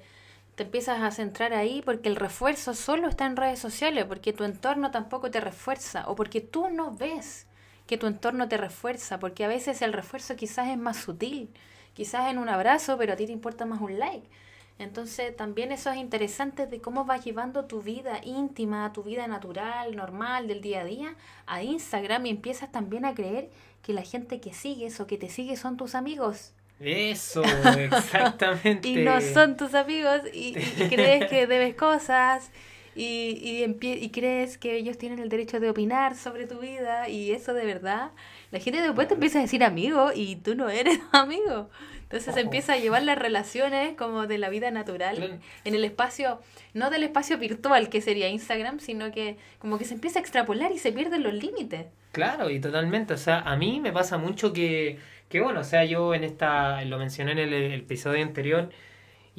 te 0.56 0.64
empiezas 0.64 1.02
a 1.02 1.10
centrar 1.10 1.54
ahí 1.54 1.82
porque 1.84 2.10
el 2.10 2.16
refuerzo 2.16 2.76
solo 2.76 3.08
está 3.08 3.26
en 3.26 3.36
redes 3.36 3.58
sociales, 3.60 4.06
porque 4.06 4.32
tu 4.32 4.44
entorno 4.44 4.92
tampoco 4.92 5.32
te 5.32 5.40
refuerza 5.40 6.08
o 6.08 6.16
porque 6.16 6.42
tú 6.42 6.70
no 6.70 6.96
ves 6.96 7.48
que 7.88 7.98
tu 7.98 8.08
entorno 8.08 8.48
te 8.48 8.58
refuerza, 8.58 9.20
porque 9.20 9.44
a 9.44 9.48
veces 9.48 9.82
el 9.82 9.92
refuerzo 9.92 10.36
quizás 10.36 10.70
es 10.70 10.78
más 10.78 10.98
sutil, 10.98 11.50
quizás 11.94 12.30
en 12.30 12.38
un 12.38 12.48
abrazo, 12.48 12.98
pero 12.98 13.14
a 13.14 13.16
ti 13.16 13.26
te 13.26 13.32
importa 13.32 13.66
más 13.66 13.82
un 13.82 13.98
like. 13.98 14.28
Entonces 14.80 15.36
también 15.36 15.72
eso 15.72 15.92
es 15.92 15.98
interesante 15.98 16.66
de 16.66 16.82
cómo 16.82 17.06
vas 17.06 17.24
llevando 17.24 17.66
tu 17.66 17.82
vida 17.82 18.20
íntima, 18.24 18.92
tu 18.94 19.04
vida 19.04 19.28
natural, 19.28 19.96
normal, 19.96 20.48
del 20.48 20.62
día 20.62 20.82
a 20.82 20.86
día, 20.86 21.16
a 21.46 21.62
Instagram 21.62 22.26
y 22.26 22.30
empiezas 22.32 22.72
también 22.72 23.06
a 23.06 23.14
creer 23.14 23.50
que 23.84 23.94
la 23.94 24.02
gente 24.02 24.40
que 24.40 24.54
sigues 24.54 25.00
o 25.00 25.08
que 25.08 25.18
te 25.18 25.30
sigue 25.30 25.56
son 25.56 25.78
tus 25.78 25.96
amigos. 25.96 26.54
Eso, 26.80 27.44
exactamente. 27.78 28.88
y 28.88 28.96
no 28.96 29.22
son 29.22 29.56
tus 29.56 29.76
amigos 29.76 30.22
y, 30.34 30.54
crees 30.90 31.30
que 31.30 31.46
debes 31.46 31.76
cosas 31.76 32.50
y, 32.96 33.64
y, 33.64 33.78
y 33.82 34.10
crees 34.10 34.58
que 34.58 34.76
ellos 34.76 34.98
tienen 34.98 35.20
el 35.20 35.30
derecho 35.30 35.60
de 35.60 35.70
opinar 35.70 36.16
sobre 36.16 36.46
tu 36.46 36.60
vida 36.60 37.08
y 37.08 37.32
eso 37.32 37.54
de 37.54 37.66
verdad, 37.66 38.12
la 38.52 38.60
gente 38.60 38.82
después 38.82 39.08
te 39.08 39.14
empieza 39.14 39.40
a 39.40 39.42
decir 39.42 39.64
amigo 39.64 40.12
y 40.14 40.36
tú 40.38 40.56
no 40.56 40.70
eres 40.70 41.00
amigo. 41.12 41.70
Entonces 42.04 42.34
se 42.34 42.42
empieza 42.42 42.74
a 42.74 42.78
llevar 42.78 43.04
las 43.04 43.18
relaciones 43.18 43.96
como 43.96 44.28
de 44.28 44.38
la 44.38 44.50
vida 44.50 44.70
natural 44.70 45.40
en 45.64 45.76
el 45.76 45.86
espacio, 45.86 46.42
no 46.74 46.90
del 46.90 47.04
espacio 47.04 47.38
virtual 47.38 47.88
que 47.88 48.02
sería 48.02 48.28
Instagram, 48.28 48.82
sino 48.82 49.14
que 49.14 49.38
como 49.60 49.78
que 49.78 49.86
se 49.86 49.94
empieza 49.94 50.20
a 50.20 50.22
extrapolar 50.22 50.74
y 50.74 50.78
se 50.78 50.92
pierden 50.92 51.24
los 51.24 51.34
límites. 51.34 51.86
Claro, 52.12 52.50
y 52.50 52.60
totalmente. 52.60 53.14
O 53.14 53.18
sea, 53.18 53.40
a 53.40 53.56
mí 53.56 53.80
me 53.80 53.94
pasa 53.94 54.18
mucho 54.18 54.52
que, 54.52 55.00
que 55.30 55.40
bueno, 55.40 55.62
o 55.62 55.64
sea, 55.64 55.86
yo 55.86 56.14
en 56.14 56.26
esta, 56.26 56.84
lo 56.84 56.98
mencioné 56.98 57.32
en 57.32 57.40
el, 57.40 57.54
el 57.54 57.74
episodio 57.80 58.22
anterior, 58.22 58.70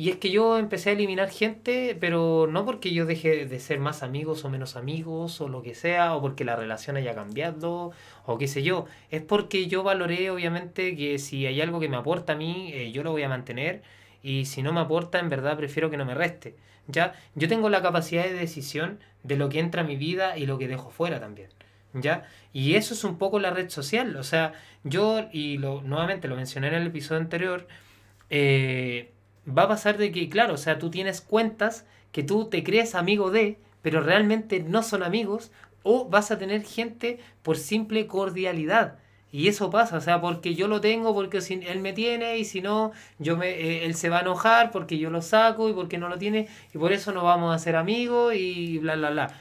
y 0.03 0.11
es 0.11 0.17
que 0.17 0.31
yo 0.33 0.59
empecé 0.59 0.91
a 0.91 0.93
eliminar 0.95 1.31
gente, 1.31 1.97
pero 2.01 2.49
no 2.51 2.65
porque 2.65 2.93
yo 2.93 3.07
deje 3.07 3.47
de 3.47 3.61
ser 3.61 3.79
más 3.79 4.03
amigos 4.03 4.45
o 4.45 4.51
menos 4.51 4.75
amigos 4.75 5.41
o 5.41 5.47
lo 5.47 5.63
que 5.63 5.77
sea, 5.77 6.17
o 6.17 6.21
porque 6.21 6.45
la 6.45 6.57
relación 6.57 6.97
haya 6.97 7.15
cambiado 7.15 7.93
o 8.27 8.37
qué 8.37 8.49
sé 8.49 8.65
yo. 8.65 8.87
Es 9.13 9.23
porque 9.23 9.69
yo 9.69 9.85
valoré 9.85 10.29
obviamente 10.33 10.97
que 10.97 11.21
si 11.21 11.47
hay 11.47 11.61
algo 11.61 11.79
que 11.79 11.89
me 11.89 11.97
aporta 11.97 12.33
a 12.33 12.37
mí, 12.37 12.73
eh, 12.75 12.91
yo 12.91 13.05
lo 13.05 13.13
voy 13.13 13.23
a 13.23 13.29
mantener 13.29 13.83
y 14.25 14.47
si 14.47 14.65
no 14.65 14.73
me 14.73 14.81
aporta, 14.81 15.21
en 15.21 15.29
verdad 15.29 15.57
prefiero 15.57 15.89
que 15.89 15.97
no 15.97 16.05
me 16.05 16.15
reste. 16.15 16.57
Ya, 16.89 17.15
yo 17.37 17.47
tengo 17.47 17.71
la 17.71 17.81
capacidad 17.81 18.25
de 18.25 18.33
decisión 18.33 18.99
de 19.23 19.37
lo 19.37 19.51
que 19.51 19.61
entra 19.61 19.83
a 19.83 19.85
mi 19.85 19.95
vida 19.95 20.37
y 20.37 20.47
lo 20.47 20.59
que 20.59 20.67
dejo 20.67 20.91
fuera 20.91 21.21
también. 21.21 21.51
¿Ya? 21.95 22.29
Y 22.53 22.75
eso 22.75 22.95
es 22.95 23.05
un 23.05 23.19
poco 23.19 23.39
la 23.39 23.51
red 23.51 23.71
social. 23.71 24.17
O 24.17 24.25
sea, 24.25 24.53
yo, 24.83 25.29
y 25.31 25.59
lo, 25.59 25.81
nuevamente 25.83 26.27
lo 26.27 26.35
mencioné 26.35 26.69
en 26.69 26.75
el 26.75 26.89
episodio 26.89 27.21
anterior, 27.21 27.69
eh, 28.31 29.13
va 29.47 29.65
a 29.65 29.69
pasar 29.69 29.99
de 29.99 30.13
que, 30.13 30.29
claro, 30.29 30.55
o 30.55 30.59
sea, 30.59 30.79
tú 30.79 30.91
tienes 30.91 31.21
cuentas 31.21 31.85
que 32.13 32.23
tú 32.23 32.47
te 32.47 32.63
crees 32.63 32.95
amigo 32.95 33.31
de, 33.31 33.59
pero 33.83 34.01
realmente 34.01 34.61
no 34.61 34.83
son 34.83 35.03
amigos, 35.03 35.51
o 35.83 36.09
vas 36.09 36.31
a 36.31 36.39
tener 36.39 36.63
gente 36.63 37.19
por 37.43 37.57
simple 37.57 38.07
cordialidad. 38.07 38.99
Y 39.33 39.49
eso 39.49 39.71
pasa, 39.71 39.97
o 39.97 40.01
sea, 40.01 40.21
porque 40.21 40.55
yo 40.55 40.69
lo 40.69 40.83
tengo, 40.83 41.15
porque 41.15 41.39
él 41.39 41.81
me 41.81 41.95
tiene, 41.95 42.37
y 42.37 42.45
si 42.45 42.61
no, 42.61 42.93
yo 43.19 43.37
me, 43.39 43.49
eh, 43.49 43.87
él 43.87 43.95
se 43.95 44.11
va 44.11 44.19
a 44.19 44.21
enojar 44.21 44.71
porque 44.71 44.99
yo 44.99 45.09
lo 45.09 45.23
saco 45.23 45.71
y 45.71 45.73
porque 45.73 45.97
no 45.97 46.11
lo 46.11 46.19
tiene, 46.19 46.49
y 46.75 46.79
por 46.79 46.93
eso 46.93 47.13
no 47.13 47.25
vamos 47.25 47.55
a 47.55 47.59
ser 47.59 47.77
amigos 47.77 48.35
y 48.37 48.79
bla, 48.79 48.95
bla, 48.95 49.11
bla. 49.11 49.35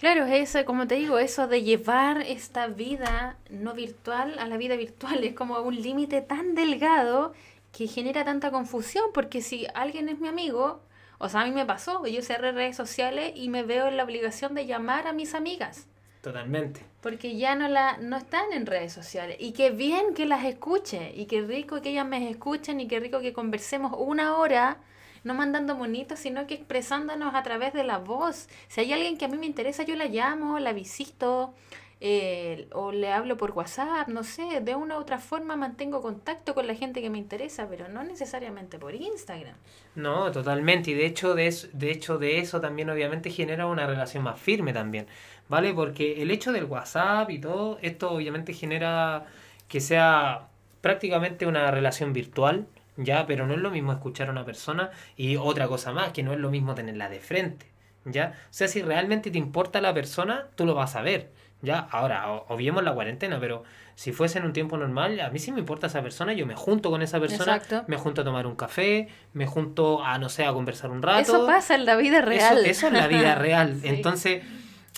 Claro, 0.00 0.26
es 0.26 0.50
eso, 0.50 0.64
como 0.66 0.86
te 0.86 0.96
digo, 0.96 1.18
eso 1.18 1.46
de 1.46 1.62
llevar 1.62 2.20
esta 2.20 2.66
vida 2.66 3.38
no 3.48 3.72
virtual 3.72 4.38
a 4.38 4.46
la 4.46 4.58
vida 4.58 4.76
virtual 4.76 5.24
es 5.24 5.34
como 5.34 5.58
un 5.60 5.80
límite 5.80 6.20
tan 6.20 6.54
delgado 6.54 7.32
que 7.76 7.86
genera 7.86 8.24
tanta 8.24 8.50
confusión, 8.50 9.04
porque 9.12 9.42
si 9.42 9.66
alguien 9.74 10.08
es 10.08 10.18
mi 10.18 10.28
amigo, 10.28 10.80
o 11.18 11.28
sea, 11.28 11.42
a 11.42 11.44
mí 11.44 11.50
me 11.50 11.66
pasó, 11.66 12.06
yo 12.06 12.22
cerré 12.22 12.52
redes 12.52 12.74
sociales 12.74 13.32
y 13.34 13.50
me 13.50 13.64
veo 13.64 13.88
en 13.88 13.98
la 13.98 14.04
obligación 14.04 14.54
de 14.54 14.64
llamar 14.64 15.06
a 15.06 15.12
mis 15.12 15.34
amigas. 15.34 15.86
Totalmente. 16.22 16.80
Porque 17.02 17.36
ya 17.36 17.54
no, 17.54 17.68
la, 17.68 17.98
no 17.98 18.16
están 18.16 18.52
en 18.52 18.64
redes 18.64 18.94
sociales. 18.94 19.36
Y 19.38 19.52
qué 19.52 19.70
bien 19.70 20.14
que 20.14 20.24
las 20.24 20.44
escuche. 20.44 21.12
Y 21.14 21.26
qué 21.26 21.42
rico 21.42 21.82
que 21.82 21.90
ellas 21.90 22.06
me 22.06 22.30
escuchen. 22.30 22.80
Y 22.80 22.88
qué 22.88 22.98
rico 22.98 23.20
que 23.20 23.32
conversemos 23.32 23.92
una 23.96 24.36
hora. 24.36 24.78
No 25.22 25.34
mandando 25.34 25.76
bonitos, 25.76 26.18
sino 26.18 26.46
que 26.46 26.54
expresándonos 26.54 27.34
a 27.34 27.42
través 27.42 27.74
de 27.74 27.84
la 27.84 27.98
voz. 27.98 28.48
Si 28.68 28.80
hay 28.80 28.92
alguien 28.92 29.18
que 29.18 29.26
a 29.26 29.28
mí 29.28 29.36
me 29.36 29.46
interesa, 29.46 29.84
yo 29.84 29.94
la 29.94 30.06
llamo, 30.06 30.58
la 30.58 30.72
visito. 30.72 31.54
Eh, 31.98 32.68
o 32.72 32.92
le 32.92 33.10
hablo 33.10 33.38
por 33.38 33.52
WhatsApp, 33.52 34.08
no 34.08 34.22
sé, 34.22 34.60
de 34.60 34.74
una 34.74 34.98
u 34.98 35.00
otra 35.00 35.18
forma 35.18 35.56
mantengo 35.56 36.02
contacto 36.02 36.54
con 36.54 36.66
la 36.66 36.74
gente 36.74 37.00
que 37.00 37.08
me 37.08 37.16
interesa, 37.16 37.66
pero 37.70 37.88
no 37.88 38.04
necesariamente 38.04 38.78
por 38.78 38.94
Instagram. 38.94 39.54
No, 39.94 40.30
totalmente, 40.30 40.90
y 40.90 40.94
de 40.94 41.06
hecho 41.06 41.34
de, 41.34 41.46
eso, 41.46 41.68
de 41.72 41.90
hecho 41.90 42.18
de 42.18 42.38
eso 42.38 42.60
también 42.60 42.90
obviamente 42.90 43.30
genera 43.30 43.66
una 43.66 43.86
relación 43.86 44.24
más 44.24 44.38
firme 44.38 44.74
también, 44.74 45.06
¿vale? 45.48 45.72
Porque 45.72 46.20
el 46.20 46.30
hecho 46.30 46.52
del 46.52 46.64
WhatsApp 46.64 47.30
y 47.30 47.38
todo, 47.38 47.78
esto 47.80 48.10
obviamente 48.10 48.52
genera 48.52 49.24
que 49.66 49.80
sea 49.80 50.48
prácticamente 50.82 51.46
una 51.46 51.70
relación 51.70 52.12
virtual, 52.12 52.66
ya, 52.98 53.26
pero 53.26 53.46
no 53.46 53.54
es 53.54 53.60
lo 53.60 53.70
mismo 53.70 53.92
escuchar 53.92 54.28
a 54.28 54.32
una 54.32 54.44
persona 54.44 54.90
y 55.16 55.36
otra 55.36 55.66
cosa 55.66 55.92
más, 55.94 56.12
que 56.12 56.22
no 56.22 56.34
es 56.34 56.40
lo 56.40 56.50
mismo 56.50 56.74
tenerla 56.74 57.08
de 57.08 57.20
frente, 57.20 57.66
¿ya? 58.04 58.34
O 58.50 58.52
sea, 58.52 58.68
si 58.68 58.82
realmente 58.82 59.30
te 59.30 59.38
importa 59.38 59.80
la 59.80 59.94
persona, 59.94 60.48
tú 60.56 60.66
lo 60.66 60.74
vas 60.74 60.94
a 60.94 61.00
ver 61.00 61.30
ya, 61.66 61.80
ahora, 61.90 62.30
obviemos 62.48 62.82
la 62.84 62.94
cuarentena, 62.94 63.38
pero 63.40 63.64
si 63.96 64.12
fuese 64.12 64.38
en 64.38 64.44
un 64.44 64.52
tiempo 64.52 64.78
normal, 64.78 65.20
a 65.20 65.30
mí 65.30 65.38
sí 65.38 65.50
me 65.52 65.58
importa 65.58 65.88
esa 65.88 66.00
persona, 66.00 66.32
yo 66.32 66.46
me 66.46 66.54
junto 66.54 66.90
con 66.90 67.02
esa 67.02 67.18
persona, 67.18 67.60
me 67.88 67.96
junto 67.96 68.20
a 68.20 68.24
tomar 68.24 68.46
un 68.46 68.54
café, 68.54 69.08
me 69.32 69.46
junto 69.46 70.04
a, 70.04 70.18
no 70.18 70.28
sé, 70.28 70.44
a 70.44 70.52
conversar 70.52 70.90
un 70.90 71.02
rato. 71.02 71.20
Eso 71.20 71.46
pasa 71.46 71.74
en 71.74 71.84
la 71.84 71.96
vida 71.96 72.20
real. 72.20 72.64
Eso, 72.64 72.86
es 72.86 72.92
la 72.92 73.08
vida 73.08 73.34
real. 73.46 73.80
Entonces, 73.82 74.44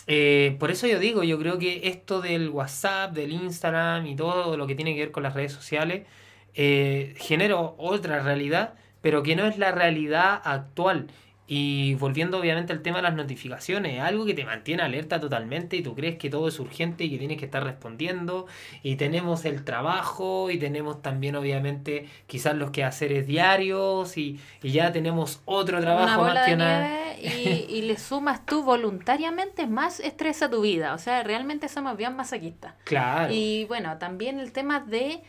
eh, 0.07 0.57
por 0.59 0.71
eso 0.71 0.87
yo 0.87 0.99
digo, 0.99 1.23
yo 1.23 1.39
creo 1.39 1.59
que 1.59 1.89
esto 1.89 2.21
del 2.21 2.51
WhatsApp, 2.51 3.13
del 3.13 3.33
Instagram 3.33 4.07
y 4.07 4.15
todo 4.15 4.57
lo 4.57 4.67
que 4.67 4.75
tiene 4.75 4.95
que 4.95 5.01
ver 5.01 5.11
con 5.11 5.23
las 5.23 5.35
redes 5.35 5.53
sociales, 5.53 6.07
eh, 6.55 7.15
genera 7.17 7.57
otra 7.57 8.21
realidad, 8.21 8.75
pero 9.01 9.23
que 9.23 9.37
no 9.37 9.47
es 9.47 9.59
la 9.59 9.73
realidad 9.73 10.43
actual. 10.45 11.07
Y 11.51 11.95
volviendo 11.95 12.39
obviamente 12.39 12.75
al 12.75 12.83
tema 12.83 12.99
de 12.99 13.05
las 13.05 13.15
notificaciones, 13.15 14.03
algo 14.03 14.27
que 14.27 14.35
te 14.35 14.45
mantiene 14.45 14.83
alerta 14.83 15.19
totalmente 15.19 15.77
y 15.77 15.83
tú 15.83 15.95
crees 15.95 16.19
que 16.19 16.29
todo 16.29 16.47
es 16.47 16.61
urgente 16.61 17.05
y 17.05 17.11
que 17.11 17.17
tienes 17.17 17.39
que 17.39 17.47
estar 17.47 17.65
respondiendo. 17.65 18.47
Y 18.83 18.97
tenemos 18.97 19.47
el 19.47 19.65
trabajo 19.65 20.51
y 20.51 20.59
tenemos 20.59 21.01
también 21.01 21.37
obviamente 21.37 22.07
quizás 22.27 22.55
los 22.55 22.71
quehaceres 22.71 23.27
diarios 23.27 24.19
y, 24.19 24.39
y 24.63 24.73
ya 24.73 24.93
tenemos 24.93 25.41
otro 25.47 25.81
trabajo 25.81 26.23
más 26.23 26.47
que 26.47 26.57
nada. 26.57 26.95
Y, 27.19 27.67
y 27.69 27.83
le 27.83 27.99
sumas 27.99 28.47
tú 28.47 28.63
voluntariamente 28.63 29.67
más 29.67 29.99
estrés 29.99 30.41
a 30.41 30.51
tu 30.51 30.61
vida. 30.61 30.95
O 30.95 30.99
sea, 30.99 31.25
realmente 31.25 31.69
somos 31.69 31.97
bien 31.97 32.15
masoquistas. 32.15 32.75
Claro. 32.85 33.35
Y 33.35 33.65
bueno, 33.65 33.99
también 33.99 34.39
el 34.39 34.53
tema 34.53 34.79
de, 34.79 35.21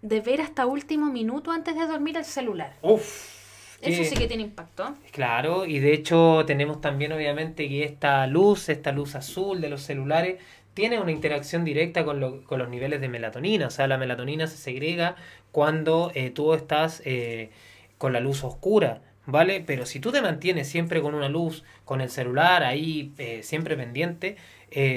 de 0.00 0.20
ver 0.22 0.40
hasta 0.40 0.64
último 0.64 1.12
minuto 1.12 1.50
antes 1.50 1.74
de 1.74 1.86
dormir 1.86 2.16
el 2.16 2.24
celular. 2.24 2.72
Uf 2.80 3.39
eso 3.82 4.04
sí 4.04 4.16
que 4.16 4.26
tiene 4.26 4.42
impacto. 4.42 4.94
Claro, 5.10 5.64
y 5.64 5.78
de 5.78 5.94
hecho 5.94 6.44
tenemos 6.46 6.80
también 6.80 7.12
obviamente 7.12 7.68
que 7.68 7.84
esta 7.84 8.26
luz, 8.26 8.68
esta 8.68 8.92
luz 8.92 9.14
azul 9.14 9.60
de 9.60 9.70
los 9.70 9.82
celulares, 9.82 10.36
tiene 10.74 11.00
una 11.00 11.10
interacción 11.10 11.64
directa 11.64 12.04
con, 12.04 12.20
lo, 12.20 12.44
con 12.44 12.58
los 12.58 12.68
niveles 12.68 13.00
de 13.00 13.08
melatonina. 13.08 13.66
O 13.66 13.70
sea, 13.70 13.86
la 13.86 13.98
melatonina 13.98 14.46
se 14.46 14.56
segrega 14.56 15.16
cuando 15.52 16.12
eh, 16.14 16.30
tú 16.30 16.54
estás 16.54 17.02
eh, 17.04 17.50
con 17.98 18.12
la 18.12 18.20
luz 18.20 18.44
oscura. 18.44 19.02
¿Vale? 19.26 19.62
Pero 19.64 19.86
si 19.86 20.00
tú 20.00 20.10
te 20.10 20.22
mantienes 20.22 20.66
siempre 20.68 21.00
con 21.02 21.14
una 21.14 21.28
luz, 21.28 21.62
con 21.84 22.00
el 22.00 22.10
celular 22.10 22.64
ahí 22.64 23.12
eh, 23.18 23.42
siempre 23.44 23.76
pendiente, 23.76 24.36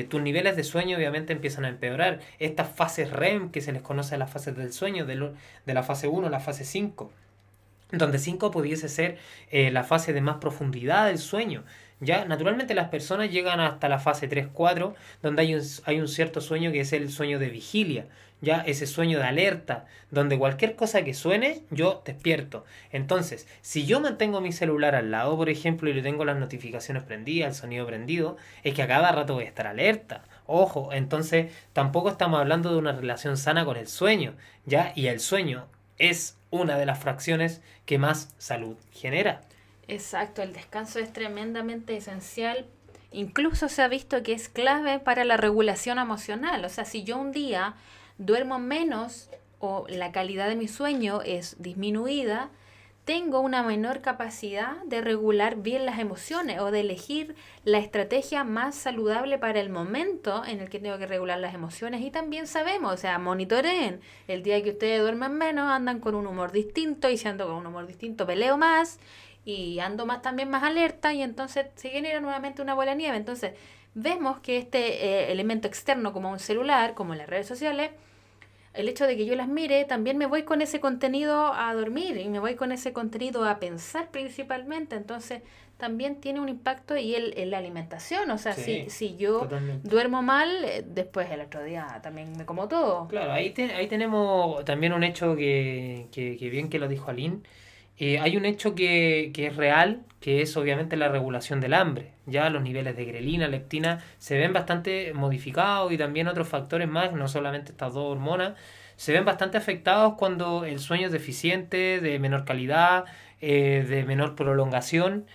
tus 0.10 0.22
niveles 0.22 0.56
de 0.56 0.63
sueño 0.63 0.98
obviamente 0.98 1.34
empiezan 1.34 1.66
a 1.66 1.70
empeorar. 1.70 2.20
Estas 2.40 2.70
fases 2.70 3.12
REM, 3.12 3.52
que 3.52 3.62
se 3.62 3.72
les 3.74 3.82
conoce 3.82 4.16
a 4.16 4.18
las 4.18 4.32
fases 4.32 4.56
del 4.56 4.72
sueño, 4.72 5.06
de, 5.06 5.34
de 5.66 5.74
la 5.74 5.84
fase 5.84 6.08
1 6.08 6.28
a 6.28 6.30
la 6.30 6.40
fase 6.40 6.63
5, 6.63 7.12
donde 7.94 8.20
5 8.20 8.52
pudiese 8.52 8.90
ser 8.90 9.18
eh, 9.52 9.72
la 9.72 9.84
fase 9.84 10.14
de 10.14 10.22
más 10.22 10.38
profundidad 10.38 11.08
del 11.08 11.20
sueño. 11.20 11.64
Ya, 12.00 12.26
naturalmente 12.26 12.74
las 12.74 12.90
personas 12.90 13.32
llegan 13.32 13.62
hasta 13.62 13.88
la 13.88 14.00
fase 14.00 14.30
3-4, 14.30 14.94
donde 15.22 15.42
hay 15.42 15.56
un, 15.56 15.62
hay 15.86 16.02
un 16.02 16.08
cierto 16.08 16.42
sueño 16.42 16.72
que 16.72 16.82
es 16.82 16.92
el 16.92 17.10
sueño 17.10 17.40
de 17.40 17.48
vigilia, 17.48 18.08
ya 18.42 18.58
ese 18.58 18.88
sueño 18.88 19.20
de 19.20 19.24
alerta, 19.24 19.86
donde 20.12 20.38
cualquier 20.38 20.76
cosa 20.76 21.04
que 21.04 21.14
suene, 21.14 21.64
yo 21.70 22.02
despierto. 22.04 22.66
Entonces, 22.92 23.48
si 23.62 23.86
yo 23.86 24.02
mantengo 24.02 24.42
mi 24.42 24.52
celular 24.52 24.96
al 24.96 25.12
lado, 25.12 25.38
por 25.38 25.50
ejemplo, 25.50 25.90
y 25.90 25.94
le 25.94 26.02
tengo 26.02 26.26
las 26.26 26.38
notificaciones 26.38 27.04
prendidas, 27.04 27.56
el 27.56 27.56
sonido 27.56 27.88
prendido, 27.88 28.36
es 28.64 28.74
que 28.74 28.84
a 28.84 28.88
cada 28.88 29.14
rato 29.14 29.36
voy 29.36 29.46
a 29.46 29.48
estar 29.48 29.68
alerta. 29.68 30.24
Ojo, 30.46 30.92
entonces 30.92 31.54
tampoco 31.72 32.10
estamos 32.10 32.38
hablando 32.38 32.70
de 32.70 32.80
una 32.80 32.92
relación 32.92 33.38
sana 33.38 33.64
con 33.64 33.78
el 33.78 33.88
sueño, 33.88 34.34
ya, 34.66 34.92
y 34.94 35.08
el 35.08 35.22
sueño 35.22 35.68
es 35.98 36.38
una 36.53 36.77
de 36.77 36.86
las 36.86 37.00
fracciones 37.00 37.62
que 37.88 37.98
más 37.98 38.29
salud 38.38 38.77
genera. 38.91 39.41
Exacto, 39.88 40.43
el 40.43 40.53
descanso 40.53 41.00
es 41.00 41.12
tremendamente 41.12 41.98
esencial. 41.98 42.67
Incluso 43.12 43.69
se 43.69 43.81
ha 43.81 43.88
visto 43.88 44.22
que 44.22 44.33
es 44.33 44.50
clave 44.50 45.00
para 45.00 45.25
la 45.25 45.36
regulación 45.36 45.98
emocional. 45.98 46.63
O 46.63 46.69
sea, 46.69 46.86
si 46.86 47.03
yo 47.03 47.17
un 47.17 47.31
día 47.31 47.74
duermo 48.19 48.60
menos 48.60 49.29
o 49.60 49.86
la 49.89 50.12
calidad 50.12 50.48
de 50.48 50.55
mi 50.55 50.67
sueño 50.67 51.22
es 51.24 51.55
disminuida, 51.57 52.50
tengo 53.05 53.41
una 53.41 53.63
menor 53.63 54.01
capacidad 54.01 54.77
de 54.86 55.01
regular 55.01 55.57
bien 55.57 55.86
las 55.86 56.00
emociones 56.00 56.60
o 56.62 56.72
de 56.72 56.79
elegir 56.79 57.36
la 57.65 57.77
estrategia 57.79 58.45
más 58.45 58.75
saludable 58.75 59.38
para 59.38 59.60
el 59.60 59.69
momento 59.69 60.45
en 60.45 60.62
el 60.62 60.69
que 60.69 60.79
tengo 60.79 60.98
que 60.98 61.05
regular 61.05 61.38
las 61.39 61.53
emociones. 61.53 62.01
Y 62.01 62.12
también 62.12 62.48
sabemos, 62.48 62.93
o 62.93 62.98
sea, 62.98 63.19
monitoreen. 63.19 64.00
El 64.27 64.41
día 64.41 64.63
que 64.63 64.72
ustedes 64.72 65.01
duermen 65.01 65.33
menos, 65.33 65.69
andan 65.69 66.00
con 66.00 66.15
un 66.15 66.27
humor 66.27 66.53
distinto 66.53 67.10
y 67.10 67.17
si 67.17 67.27
ando 67.27 67.45
con 67.48 67.55
un 67.55 67.67
humor 67.67 67.88
distinto, 67.88 68.25
peleo 68.25 68.57
más 68.57 69.00
y 69.43 69.79
ando 69.79 70.05
más 70.05 70.22
también 70.22 70.50
más 70.50 70.63
alerta 70.63 71.13
y 71.13 71.22
entonces 71.22 71.67
se 71.75 71.89
genera 71.89 72.22
nuevamente 72.22 72.62
una 72.62 72.74
bola 72.74 72.91
de 72.91 72.98
nieve. 72.98 73.17
Entonces, 73.17 73.53
vemos 73.95 74.39
que 74.39 74.57
este 74.57 75.05
eh, 75.05 75.31
elemento 75.31 75.67
externo 75.67 76.13
como 76.13 76.31
un 76.31 76.39
celular, 76.39 76.93
como 76.93 77.15
las 77.15 77.27
redes 77.27 77.48
sociales, 77.48 77.91
el 78.74 78.89
hecho 78.89 79.06
de 79.06 79.15
que 79.18 79.25
yo 79.25 79.36
las 79.36 79.48
mire, 79.48 79.86
también 79.86 80.18
me 80.18 80.25
voy 80.25 80.44
con 80.44 80.62
ese 80.62 80.80
contenido 80.80 81.53
a 81.53 81.74
dormir 81.74 82.18
y 82.18 82.27
me 82.30 82.39
voy 82.39 82.56
con 82.56 82.72
ese 82.72 82.94
contenido 82.94 83.46
a 83.46 83.60
pensar 83.60 84.10
principalmente. 84.12 84.96
Entonces, 84.96 85.42
también 85.77 86.22
tiene 86.22 86.39
un 86.39 86.50
impacto 86.50 86.96
y 86.98 87.15
el, 87.15 87.34
en 87.38 87.51
la 87.51 87.58
alimentación. 87.58 88.30
O 88.32 88.38
sea, 88.38 88.53
Sí, 88.53 88.84
si, 88.86 88.89
si 88.89 89.18
yo 89.18 89.42
totalmente. 89.42 89.88
duermo 89.88 90.22
mal, 90.22 90.50
eh, 90.65 90.84
después 90.88 91.30
el 91.32 91.42
otro 91.42 91.63
día 91.63 92.00
también 92.01 92.36
me 92.38 92.46
como 92.46 92.68
todo. 92.68 93.08
Claro, 93.08 93.32
ahí, 93.34 93.51
te- 93.51 93.74
ahí 93.74 93.88
tenemos 93.88 94.63
también 94.65 94.94
un 94.94 95.03
hecho 95.03 95.36
que, 95.36 96.08
que, 96.12 96.38
que 96.38 96.50
bien 96.50 96.70
que 96.70 96.80
lo 96.80 96.88
dijo 96.88 97.10
Aline. 97.10 97.39
Eh, 97.98 98.20
hay 98.20 98.38
un 98.38 98.46
hecho 98.46 98.76
que, 98.76 99.32
que 99.34 99.48
es 99.48 99.56
real, 99.56 100.04
que 100.20 100.42
es 100.42 100.56
obviamente 100.58 100.98
la 100.98 101.10
regulación 101.10 101.60
del 101.62 101.74
hambre. 101.74 102.14
Ya 102.26 102.50
los 102.50 102.64
niveles 102.64 102.96
de 102.96 103.06
grelina, 103.06 103.48
leptina 103.48 104.04
se 104.18 104.38
ven 104.38 104.54
bastante 104.54 105.14
modificados 105.14 105.92
y 105.92 105.98
también 105.98 106.28
otros 106.28 106.48
factores 106.48 106.88
más, 106.88 107.14
no 107.14 107.28
solamente 107.28 107.72
estas 107.72 107.94
dos 107.94 108.12
hormonas, 108.12 108.54
se 108.96 109.12
ven 109.12 109.26
bastante 109.26 109.58
afectados 109.58 110.14
cuando 110.18 110.66
el 110.66 110.80
sueño 110.80 111.08
es 111.08 111.12
deficiente, 111.12 112.00
de 112.00 112.20
menor 112.20 112.46
calidad, 112.46 113.06
eh, 113.42 113.86
de 113.88 114.04
menor 114.06 114.36
prolongación 114.36 115.26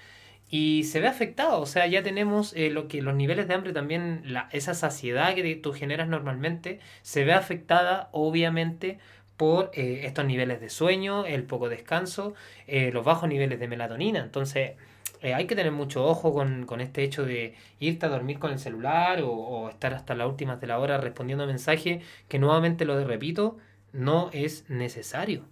y 0.50 0.84
se 0.84 1.00
ve 1.00 1.08
afectado. 1.08 1.60
O 1.60 1.66
sea, 1.66 1.86
ya 1.86 2.02
tenemos 2.02 2.54
eh, 2.54 2.70
lo 2.70 2.88
que 2.88 3.02
los 3.02 3.14
niveles 3.14 3.48
de 3.48 3.54
hambre 3.54 3.72
también, 3.72 4.22
la, 4.24 4.48
esa 4.52 4.74
saciedad 4.74 5.34
que 5.34 5.56
tú 5.56 5.72
generas 5.72 6.08
normalmente, 6.08 6.80
se 7.02 7.24
ve 7.24 7.34
afectada 7.34 8.08
obviamente 8.12 8.98
por 9.38 9.70
eh, 9.72 10.02
estos 10.04 10.26
niveles 10.26 10.60
de 10.60 10.68
sueño, 10.68 11.24
el 11.24 11.44
poco 11.44 11.70
descanso, 11.70 12.34
eh, 12.66 12.90
los 12.92 13.04
bajos 13.04 13.28
niveles 13.28 13.58
de 13.60 13.68
melatonina. 13.68 14.18
Entonces, 14.18 14.72
eh, 15.22 15.32
hay 15.32 15.46
que 15.46 15.54
tener 15.54 15.72
mucho 15.72 16.04
ojo 16.04 16.34
con, 16.34 16.66
con 16.66 16.80
este 16.80 17.04
hecho 17.04 17.24
de 17.24 17.54
irte 17.78 18.06
a 18.06 18.08
dormir 18.08 18.40
con 18.40 18.52
el 18.52 18.58
celular 18.58 19.20
o, 19.22 19.68
estar 19.70 19.94
hasta 19.94 20.14
las 20.14 20.28
últimas 20.28 20.60
de 20.60 20.66
la 20.66 20.78
hora 20.78 20.98
respondiendo 20.98 21.46
mensajes 21.46 22.04
que 22.28 22.38
nuevamente 22.38 22.84
lo 22.84 23.02
repito, 23.04 23.56
no 23.92 24.28
es 24.32 24.68
necesario. 24.68 25.44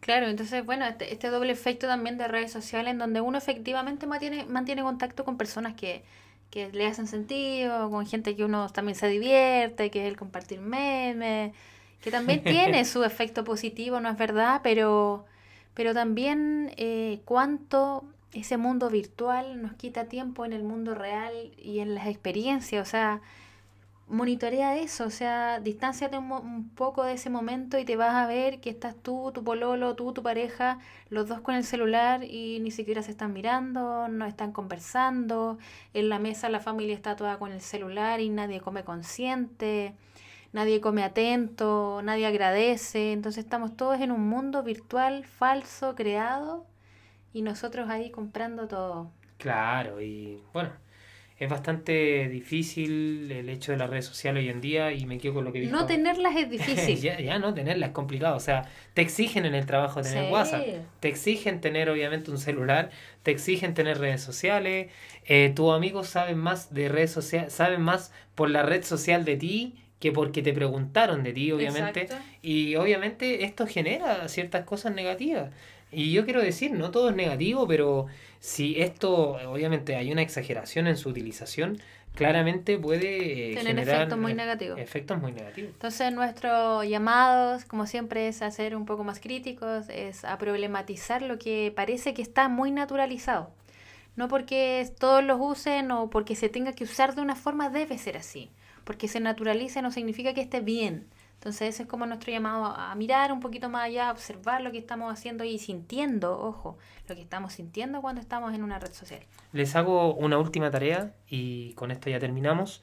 Claro, 0.00 0.26
entonces, 0.28 0.64
bueno, 0.64 0.86
este, 0.86 1.12
este 1.12 1.28
doble 1.28 1.52
efecto 1.52 1.86
también 1.86 2.16
de 2.18 2.28
redes 2.28 2.50
sociales 2.50 2.92
en 2.92 2.98
donde 2.98 3.20
uno 3.20 3.36
efectivamente 3.36 4.06
mantiene, 4.06 4.46
mantiene 4.46 4.82
contacto 4.82 5.24
con 5.24 5.36
personas 5.36 5.74
que, 5.74 6.02
que 6.50 6.70
le 6.72 6.86
hacen 6.86 7.06
sentido, 7.06 7.90
con 7.90 8.06
gente 8.06 8.36
que 8.36 8.44
uno 8.44 8.70
también 8.70 8.94
se 8.94 9.08
divierte, 9.08 9.90
que 9.90 10.06
es 10.06 10.08
el 10.08 10.16
compartir 10.16 10.60
memes, 10.60 11.52
que 12.02 12.10
también 12.10 12.42
tiene 12.44 12.84
su 12.84 13.04
efecto 13.04 13.44
positivo, 13.44 14.00
no 14.00 14.08
es 14.08 14.16
verdad, 14.16 14.60
pero, 14.62 15.24
pero 15.74 15.94
también 15.94 16.72
eh, 16.76 17.20
cuánto 17.24 18.04
ese 18.32 18.56
mundo 18.56 18.90
virtual 18.90 19.62
nos 19.62 19.72
quita 19.74 20.04
tiempo 20.04 20.44
en 20.44 20.52
el 20.52 20.62
mundo 20.62 20.94
real 20.94 21.32
y 21.56 21.80
en 21.80 21.94
las 21.94 22.06
experiencias, 22.06 22.86
o 22.86 22.90
sea, 22.90 23.20
monitorea 24.08 24.76
eso, 24.78 25.04
o 25.04 25.10
sea, 25.10 25.60
distánciate 25.60 26.16
un, 26.16 26.30
un 26.32 26.68
poco 26.70 27.04
de 27.04 27.14
ese 27.14 27.30
momento 27.30 27.78
y 27.78 27.84
te 27.84 27.96
vas 27.96 28.14
a 28.14 28.26
ver 28.26 28.60
que 28.60 28.70
estás 28.70 28.96
tú, 28.96 29.30
tu 29.34 29.44
pololo, 29.44 29.94
tú, 29.96 30.12
tu 30.12 30.22
pareja, 30.22 30.78
los 31.10 31.28
dos 31.28 31.40
con 31.40 31.54
el 31.54 31.64
celular 31.64 32.24
y 32.24 32.60
ni 32.60 32.70
siquiera 32.70 33.02
se 33.02 33.10
están 33.10 33.32
mirando, 33.32 34.08
no 34.08 34.24
están 34.26 34.52
conversando, 34.52 35.58
en 35.94 36.08
la 36.08 36.18
mesa 36.18 36.48
la 36.48 36.60
familia 36.60 36.94
está 36.94 37.16
toda 37.16 37.38
con 37.38 37.52
el 37.52 37.60
celular 37.60 38.20
y 38.20 38.30
nadie 38.30 38.60
come 38.60 38.82
consciente, 38.84 39.94
nadie 40.52 40.80
come 40.80 41.02
atento, 41.02 42.00
nadie 42.02 42.26
agradece, 42.26 43.12
entonces 43.12 43.44
estamos 43.44 43.76
todos 43.76 44.00
en 44.00 44.10
un 44.10 44.28
mundo 44.28 44.62
virtual, 44.62 45.24
falso, 45.24 45.94
creado 45.94 46.66
y 47.32 47.42
nosotros 47.42 47.88
ahí 47.90 48.10
comprando 48.10 48.68
todo. 48.68 49.10
Claro, 49.36 50.00
y 50.00 50.42
bueno, 50.52 50.70
es 51.38 51.48
bastante 51.48 52.28
difícil 52.28 53.30
el 53.30 53.48
hecho 53.48 53.70
de 53.70 53.78
las 53.78 53.88
redes 53.88 54.06
sociales 54.06 54.42
hoy 54.42 54.48
en 54.50 54.60
día 54.60 54.92
y 54.92 55.06
me 55.06 55.18
quedo 55.18 55.34
con 55.34 55.44
lo 55.44 55.52
que 55.52 55.60
dijo. 55.60 55.76
No 55.76 55.86
tenerlas 55.86 56.34
es 56.34 56.50
difícil. 56.50 56.96
ya, 57.00 57.20
ya 57.20 57.38
no 57.38 57.54
tenerlas 57.54 57.90
es 57.90 57.94
complicado, 57.94 58.36
o 58.36 58.40
sea, 58.40 58.68
te 58.94 59.02
exigen 59.02 59.44
en 59.44 59.54
el 59.54 59.64
trabajo 59.64 60.02
tener 60.02 60.24
Sí. 60.24 60.32
WhatsApp, 60.32 60.66
te 60.98 61.08
exigen 61.08 61.60
tener 61.60 61.90
obviamente 61.90 62.32
un 62.32 62.38
celular, 62.38 62.90
te 63.22 63.30
exigen 63.30 63.74
tener 63.74 63.98
redes 63.98 64.20
sociales, 64.20 64.90
eh, 65.26 65.52
tus 65.54 65.72
amigos 65.72 66.08
saben 66.08 66.38
más 66.38 66.74
de 66.74 66.88
redes 66.88 67.12
sociales, 67.12 67.52
saben 67.52 67.82
más 67.82 68.12
por 68.34 68.50
la 68.50 68.64
red 68.64 68.82
social 68.82 69.24
de 69.24 69.36
ti 69.36 69.84
que 69.98 70.12
porque 70.12 70.42
te 70.42 70.52
preguntaron 70.52 71.22
de 71.22 71.32
ti, 71.32 71.50
obviamente. 71.52 72.02
Exacto. 72.02 72.24
Y 72.42 72.76
obviamente 72.76 73.44
esto 73.44 73.66
genera 73.66 74.28
ciertas 74.28 74.64
cosas 74.64 74.94
negativas. 74.94 75.50
Y 75.90 76.12
yo 76.12 76.24
quiero 76.24 76.42
decir, 76.42 76.72
no 76.72 76.90
todo 76.90 77.10
es 77.10 77.16
negativo, 77.16 77.66
pero 77.66 78.06
si 78.40 78.80
esto, 78.80 79.38
obviamente 79.50 79.96
hay 79.96 80.12
una 80.12 80.22
exageración 80.22 80.86
en 80.86 80.96
su 80.96 81.08
utilización, 81.08 81.78
claramente 82.14 82.78
puede 82.78 83.52
eh, 83.52 83.54
Tener 83.54 83.68
generar 83.68 83.96
efectos 83.96 84.18
muy 84.18 84.32
eh, 84.32 84.34
negativos. 84.34 84.78
efectos 84.78 85.18
muy 85.20 85.32
negativos. 85.32 85.70
Entonces 85.72 86.12
nuestro 86.12 86.84
llamado, 86.84 87.58
como 87.68 87.86
siempre, 87.86 88.28
es 88.28 88.42
a 88.42 88.50
ser 88.50 88.76
un 88.76 88.84
poco 88.86 89.02
más 89.04 89.18
críticos, 89.20 89.88
es 89.88 90.24
a 90.24 90.36
problematizar 90.38 91.22
lo 91.22 91.38
que 91.38 91.72
parece 91.74 92.14
que 92.14 92.22
está 92.22 92.48
muy 92.48 92.70
naturalizado. 92.70 93.50
No 94.16 94.28
porque 94.28 94.90
todos 94.98 95.22
los 95.24 95.38
usen 95.40 95.90
o 95.92 96.10
porque 96.10 96.34
se 96.34 96.48
tenga 96.48 96.72
que 96.72 96.84
usar 96.84 97.14
de 97.14 97.22
una 97.22 97.36
forma 97.36 97.70
debe 97.70 97.98
ser 97.98 98.16
así. 98.16 98.50
Porque 98.88 99.06
se 99.06 99.20
naturalice 99.20 99.82
no 99.82 99.90
significa 99.90 100.32
que 100.32 100.40
esté 100.40 100.60
bien. 100.60 101.08
Entonces 101.34 101.74
ese 101.74 101.82
es 101.82 101.88
como 101.90 102.06
nuestro 102.06 102.32
llamado 102.32 102.64
a 102.64 102.94
mirar 102.94 103.32
un 103.32 103.40
poquito 103.40 103.68
más 103.68 103.84
allá, 103.84 104.08
a 104.08 104.12
observar 104.12 104.62
lo 104.62 104.72
que 104.72 104.78
estamos 104.78 105.12
haciendo 105.12 105.44
y 105.44 105.58
sintiendo, 105.58 106.40
ojo, 106.40 106.78
lo 107.06 107.14
que 107.14 107.20
estamos 107.20 107.52
sintiendo 107.52 108.00
cuando 108.00 108.22
estamos 108.22 108.54
en 108.54 108.62
una 108.62 108.78
red 108.78 108.94
social. 108.94 109.20
Les 109.52 109.76
hago 109.76 110.14
una 110.14 110.38
última 110.38 110.70
tarea 110.70 111.12
y 111.28 111.74
con 111.74 111.90
esto 111.90 112.08
ya 112.08 112.18
terminamos. 112.18 112.82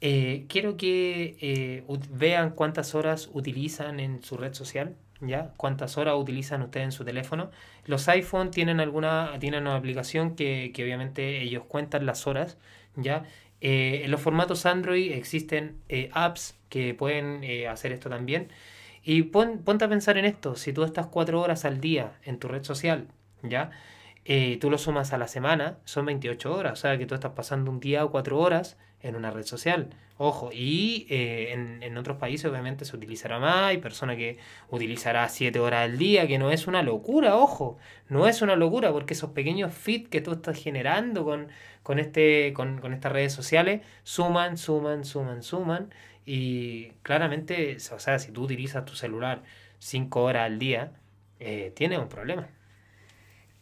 Eh, 0.00 0.46
quiero 0.48 0.78
que 0.78 1.36
eh, 1.42 1.84
vean 2.08 2.52
cuántas 2.52 2.94
horas 2.94 3.28
utilizan 3.30 4.00
en 4.00 4.22
su 4.22 4.38
red 4.38 4.54
social, 4.54 4.96
¿ya? 5.20 5.52
Cuántas 5.58 5.98
horas 5.98 6.14
utilizan 6.16 6.62
ustedes 6.62 6.86
en 6.86 6.92
su 6.92 7.04
teléfono. 7.04 7.50
Los 7.84 8.08
iPhone 8.08 8.50
tienen 8.50 8.80
alguna, 8.80 9.32
tienen 9.40 9.64
una 9.64 9.76
aplicación 9.76 10.36
que, 10.36 10.72
que 10.74 10.84
obviamente 10.84 11.42
ellos 11.42 11.64
cuentan 11.68 12.06
las 12.06 12.26
horas, 12.26 12.56
¿ya? 12.96 13.24
Eh, 13.64 14.02
en 14.04 14.10
los 14.10 14.20
formatos 14.20 14.66
Android 14.66 15.10
existen 15.12 15.78
eh, 15.88 16.10
apps 16.12 16.54
que 16.68 16.92
pueden 16.94 17.42
eh, 17.44 17.66
hacer 17.66 17.92
esto 17.92 18.10
también. 18.10 18.48
Y 19.02 19.22
pon- 19.22 19.62
ponte 19.64 19.84
a 19.86 19.88
pensar 19.88 20.18
en 20.18 20.26
esto, 20.26 20.54
si 20.56 20.72
tú 20.74 20.84
estás 20.84 21.06
cuatro 21.06 21.40
horas 21.40 21.64
al 21.64 21.80
día 21.80 22.12
en 22.24 22.38
tu 22.38 22.48
red 22.48 22.62
social, 22.64 23.08
¿ya? 23.42 23.70
Tú 24.60 24.70
lo 24.70 24.78
sumas 24.78 25.12
a 25.12 25.18
la 25.18 25.28
semana, 25.28 25.78
son 25.84 26.06
28 26.06 26.54
horas, 26.54 26.72
o 26.74 26.76
sea 26.76 26.96
que 26.98 27.04
tú 27.06 27.14
estás 27.14 27.32
pasando 27.32 27.70
un 27.70 27.80
día 27.80 28.04
o 28.04 28.10
cuatro 28.10 28.38
horas 28.38 28.78
en 29.04 29.16
una 29.16 29.30
red 29.30 29.44
social. 29.44 29.90
Ojo, 30.16 30.50
y 30.52 31.06
eh, 31.10 31.52
en, 31.52 31.82
en 31.82 31.96
otros 31.98 32.16
países 32.16 32.50
obviamente 32.50 32.84
se 32.84 32.96
utilizará 32.96 33.38
más, 33.38 33.64
hay 33.64 33.78
personas 33.78 34.16
que 34.16 34.38
utilizará 34.70 35.28
7 35.28 35.58
horas 35.60 35.84
al 35.84 35.98
día, 35.98 36.26
que 36.26 36.38
no 36.38 36.50
es 36.50 36.66
una 36.66 36.82
locura, 36.82 37.36
ojo, 37.36 37.78
no 38.08 38.26
es 38.28 38.40
una 38.42 38.56
locura, 38.56 38.92
porque 38.92 39.14
esos 39.14 39.30
pequeños 39.30 39.74
feeds 39.74 40.08
que 40.08 40.20
tú 40.20 40.32
estás 40.32 40.56
generando 40.62 41.24
con, 41.24 41.48
con, 41.82 41.98
este, 41.98 42.52
con, 42.54 42.80
con 42.80 42.94
estas 42.94 43.12
redes 43.12 43.32
sociales 43.32 43.82
suman, 44.04 44.56
suman, 44.56 45.04
suman, 45.04 45.42
suman, 45.42 45.90
y 46.24 46.90
claramente, 47.02 47.76
o 47.92 47.98
sea, 47.98 48.18
si 48.18 48.32
tú 48.32 48.44
utilizas 48.44 48.84
tu 48.84 48.94
celular 48.94 49.42
5 49.80 50.22
horas 50.22 50.46
al 50.46 50.58
día, 50.58 50.92
eh, 51.40 51.72
tienes 51.76 51.98
un 51.98 52.08
problema. 52.08 52.48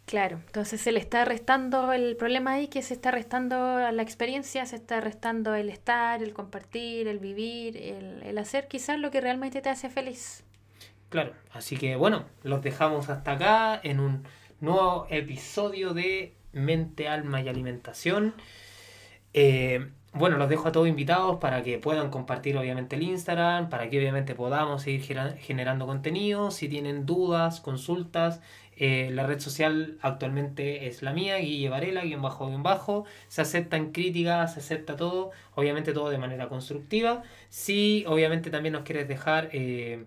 Claro, 0.06 0.40
entonces 0.46 0.80
se 0.80 0.92
le 0.92 0.98
está 0.98 1.24
restando 1.24 1.92
el 1.92 2.16
problema 2.16 2.52
ahí, 2.52 2.68
que 2.68 2.82
se 2.82 2.92
está 2.94 3.10
restando 3.10 3.78
la 3.78 4.02
experiencia, 4.02 4.66
se 4.66 4.76
está 4.76 5.00
restando 5.00 5.54
el 5.54 5.70
estar, 5.70 6.22
el 6.22 6.34
compartir, 6.34 7.08
el 7.08 7.18
vivir, 7.18 7.76
el, 7.76 8.22
el 8.22 8.38
hacer 8.38 8.68
quizás 8.68 8.98
lo 8.98 9.10
que 9.10 9.20
realmente 9.20 9.62
te 9.62 9.70
hace 9.70 9.88
feliz. 9.88 10.44
Claro, 11.08 11.34
así 11.52 11.76
que 11.76 11.96
bueno, 11.96 12.26
los 12.42 12.62
dejamos 12.62 13.08
hasta 13.10 13.32
acá 13.32 13.80
en 13.82 14.00
un 14.00 14.24
nuevo 14.60 15.06
episodio 15.10 15.94
de 15.94 16.34
Mente, 16.52 17.08
Alma 17.08 17.40
y 17.42 17.48
Alimentación. 17.48 18.34
Eh, 19.34 19.90
bueno, 20.14 20.37
los 20.37 20.48
dejo 20.48 20.68
a 20.68 20.72
todos 20.72 20.88
invitados 20.88 21.38
para 21.38 21.62
que 21.62 21.79
puedan 21.79 22.11
compartir 22.11 22.57
obviamente 22.59 22.96
el 22.96 23.03
Instagram, 23.03 23.70
para 23.70 23.88
que 23.88 23.98
obviamente 23.98 24.35
podamos 24.35 24.83
seguir 24.83 25.03
generando 25.38 25.87
contenido. 25.87 26.51
Si 26.51 26.68
tienen 26.68 27.07
dudas, 27.07 27.61
consultas, 27.61 28.40
eh, 28.77 29.11
la 29.12 29.27
red 29.27 29.40
social 29.40 29.98
actualmente 30.03 30.87
es 30.87 31.03
la 31.03 31.12
mía, 31.12 31.37
Guille 31.37 31.68
Varela, 31.68 32.03
guion 32.03 32.20
bajo, 32.20 32.46
guion 32.48 32.62
bajo. 32.62 33.05
Se 33.29 33.40
aceptan 33.40 33.92
críticas, 33.92 34.55
se 34.55 34.61
acepta 34.61 34.96
todo, 34.96 35.31
obviamente 35.55 35.92
todo 35.92 36.11
de 36.11 36.18
manera 36.18 36.48
constructiva. 36.48 37.22
Si 37.48 38.05
obviamente 38.07 38.51
también 38.51 38.75
nos 38.75 38.83
quieres 38.83 39.09
dejar 39.09 39.48
eh, 39.53 40.05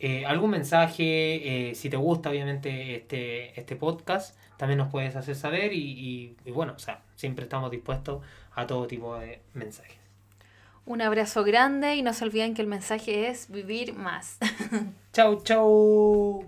eh, 0.00 0.24
algún 0.26 0.50
mensaje, 0.50 1.70
eh, 1.70 1.74
si 1.74 1.90
te 1.90 1.96
gusta 1.96 2.30
obviamente 2.30 2.96
este, 2.96 3.58
este 3.58 3.76
podcast, 3.76 4.36
también 4.56 4.78
nos 4.78 4.88
puedes 4.90 5.14
hacer 5.16 5.34
saber 5.36 5.72
y, 5.72 5.78
y- 5.78 6.36
y 6.44 6.50
bueno, 6.50 6.74
o 6.76 6.78
sea, 6.78 7.02
siempre 7.16 7.44
estamos 7.44 7.70
dispuestos 7.70 8.22
a 8.54 8.66
todo 8.66 8.86
tipo 8.86 9.16
de 9.18 9.40
mensajes. 9.54 9.96
Un 10.84 11.02
abrazo 11.02 11.44
grande 11.44 11.96
y 11.96 12.02
no 12.02 12.12
se 12.14 12.24
olviden 12.24 12.54
que 12.54 12.62
el 12.62 12.68
mensaje 12.68 13.28
es 13.28 13.50
vivir 13.50 13.92
más. 13.94 14.38
Chau, 15.12 15.42
chau. 15.42 16.44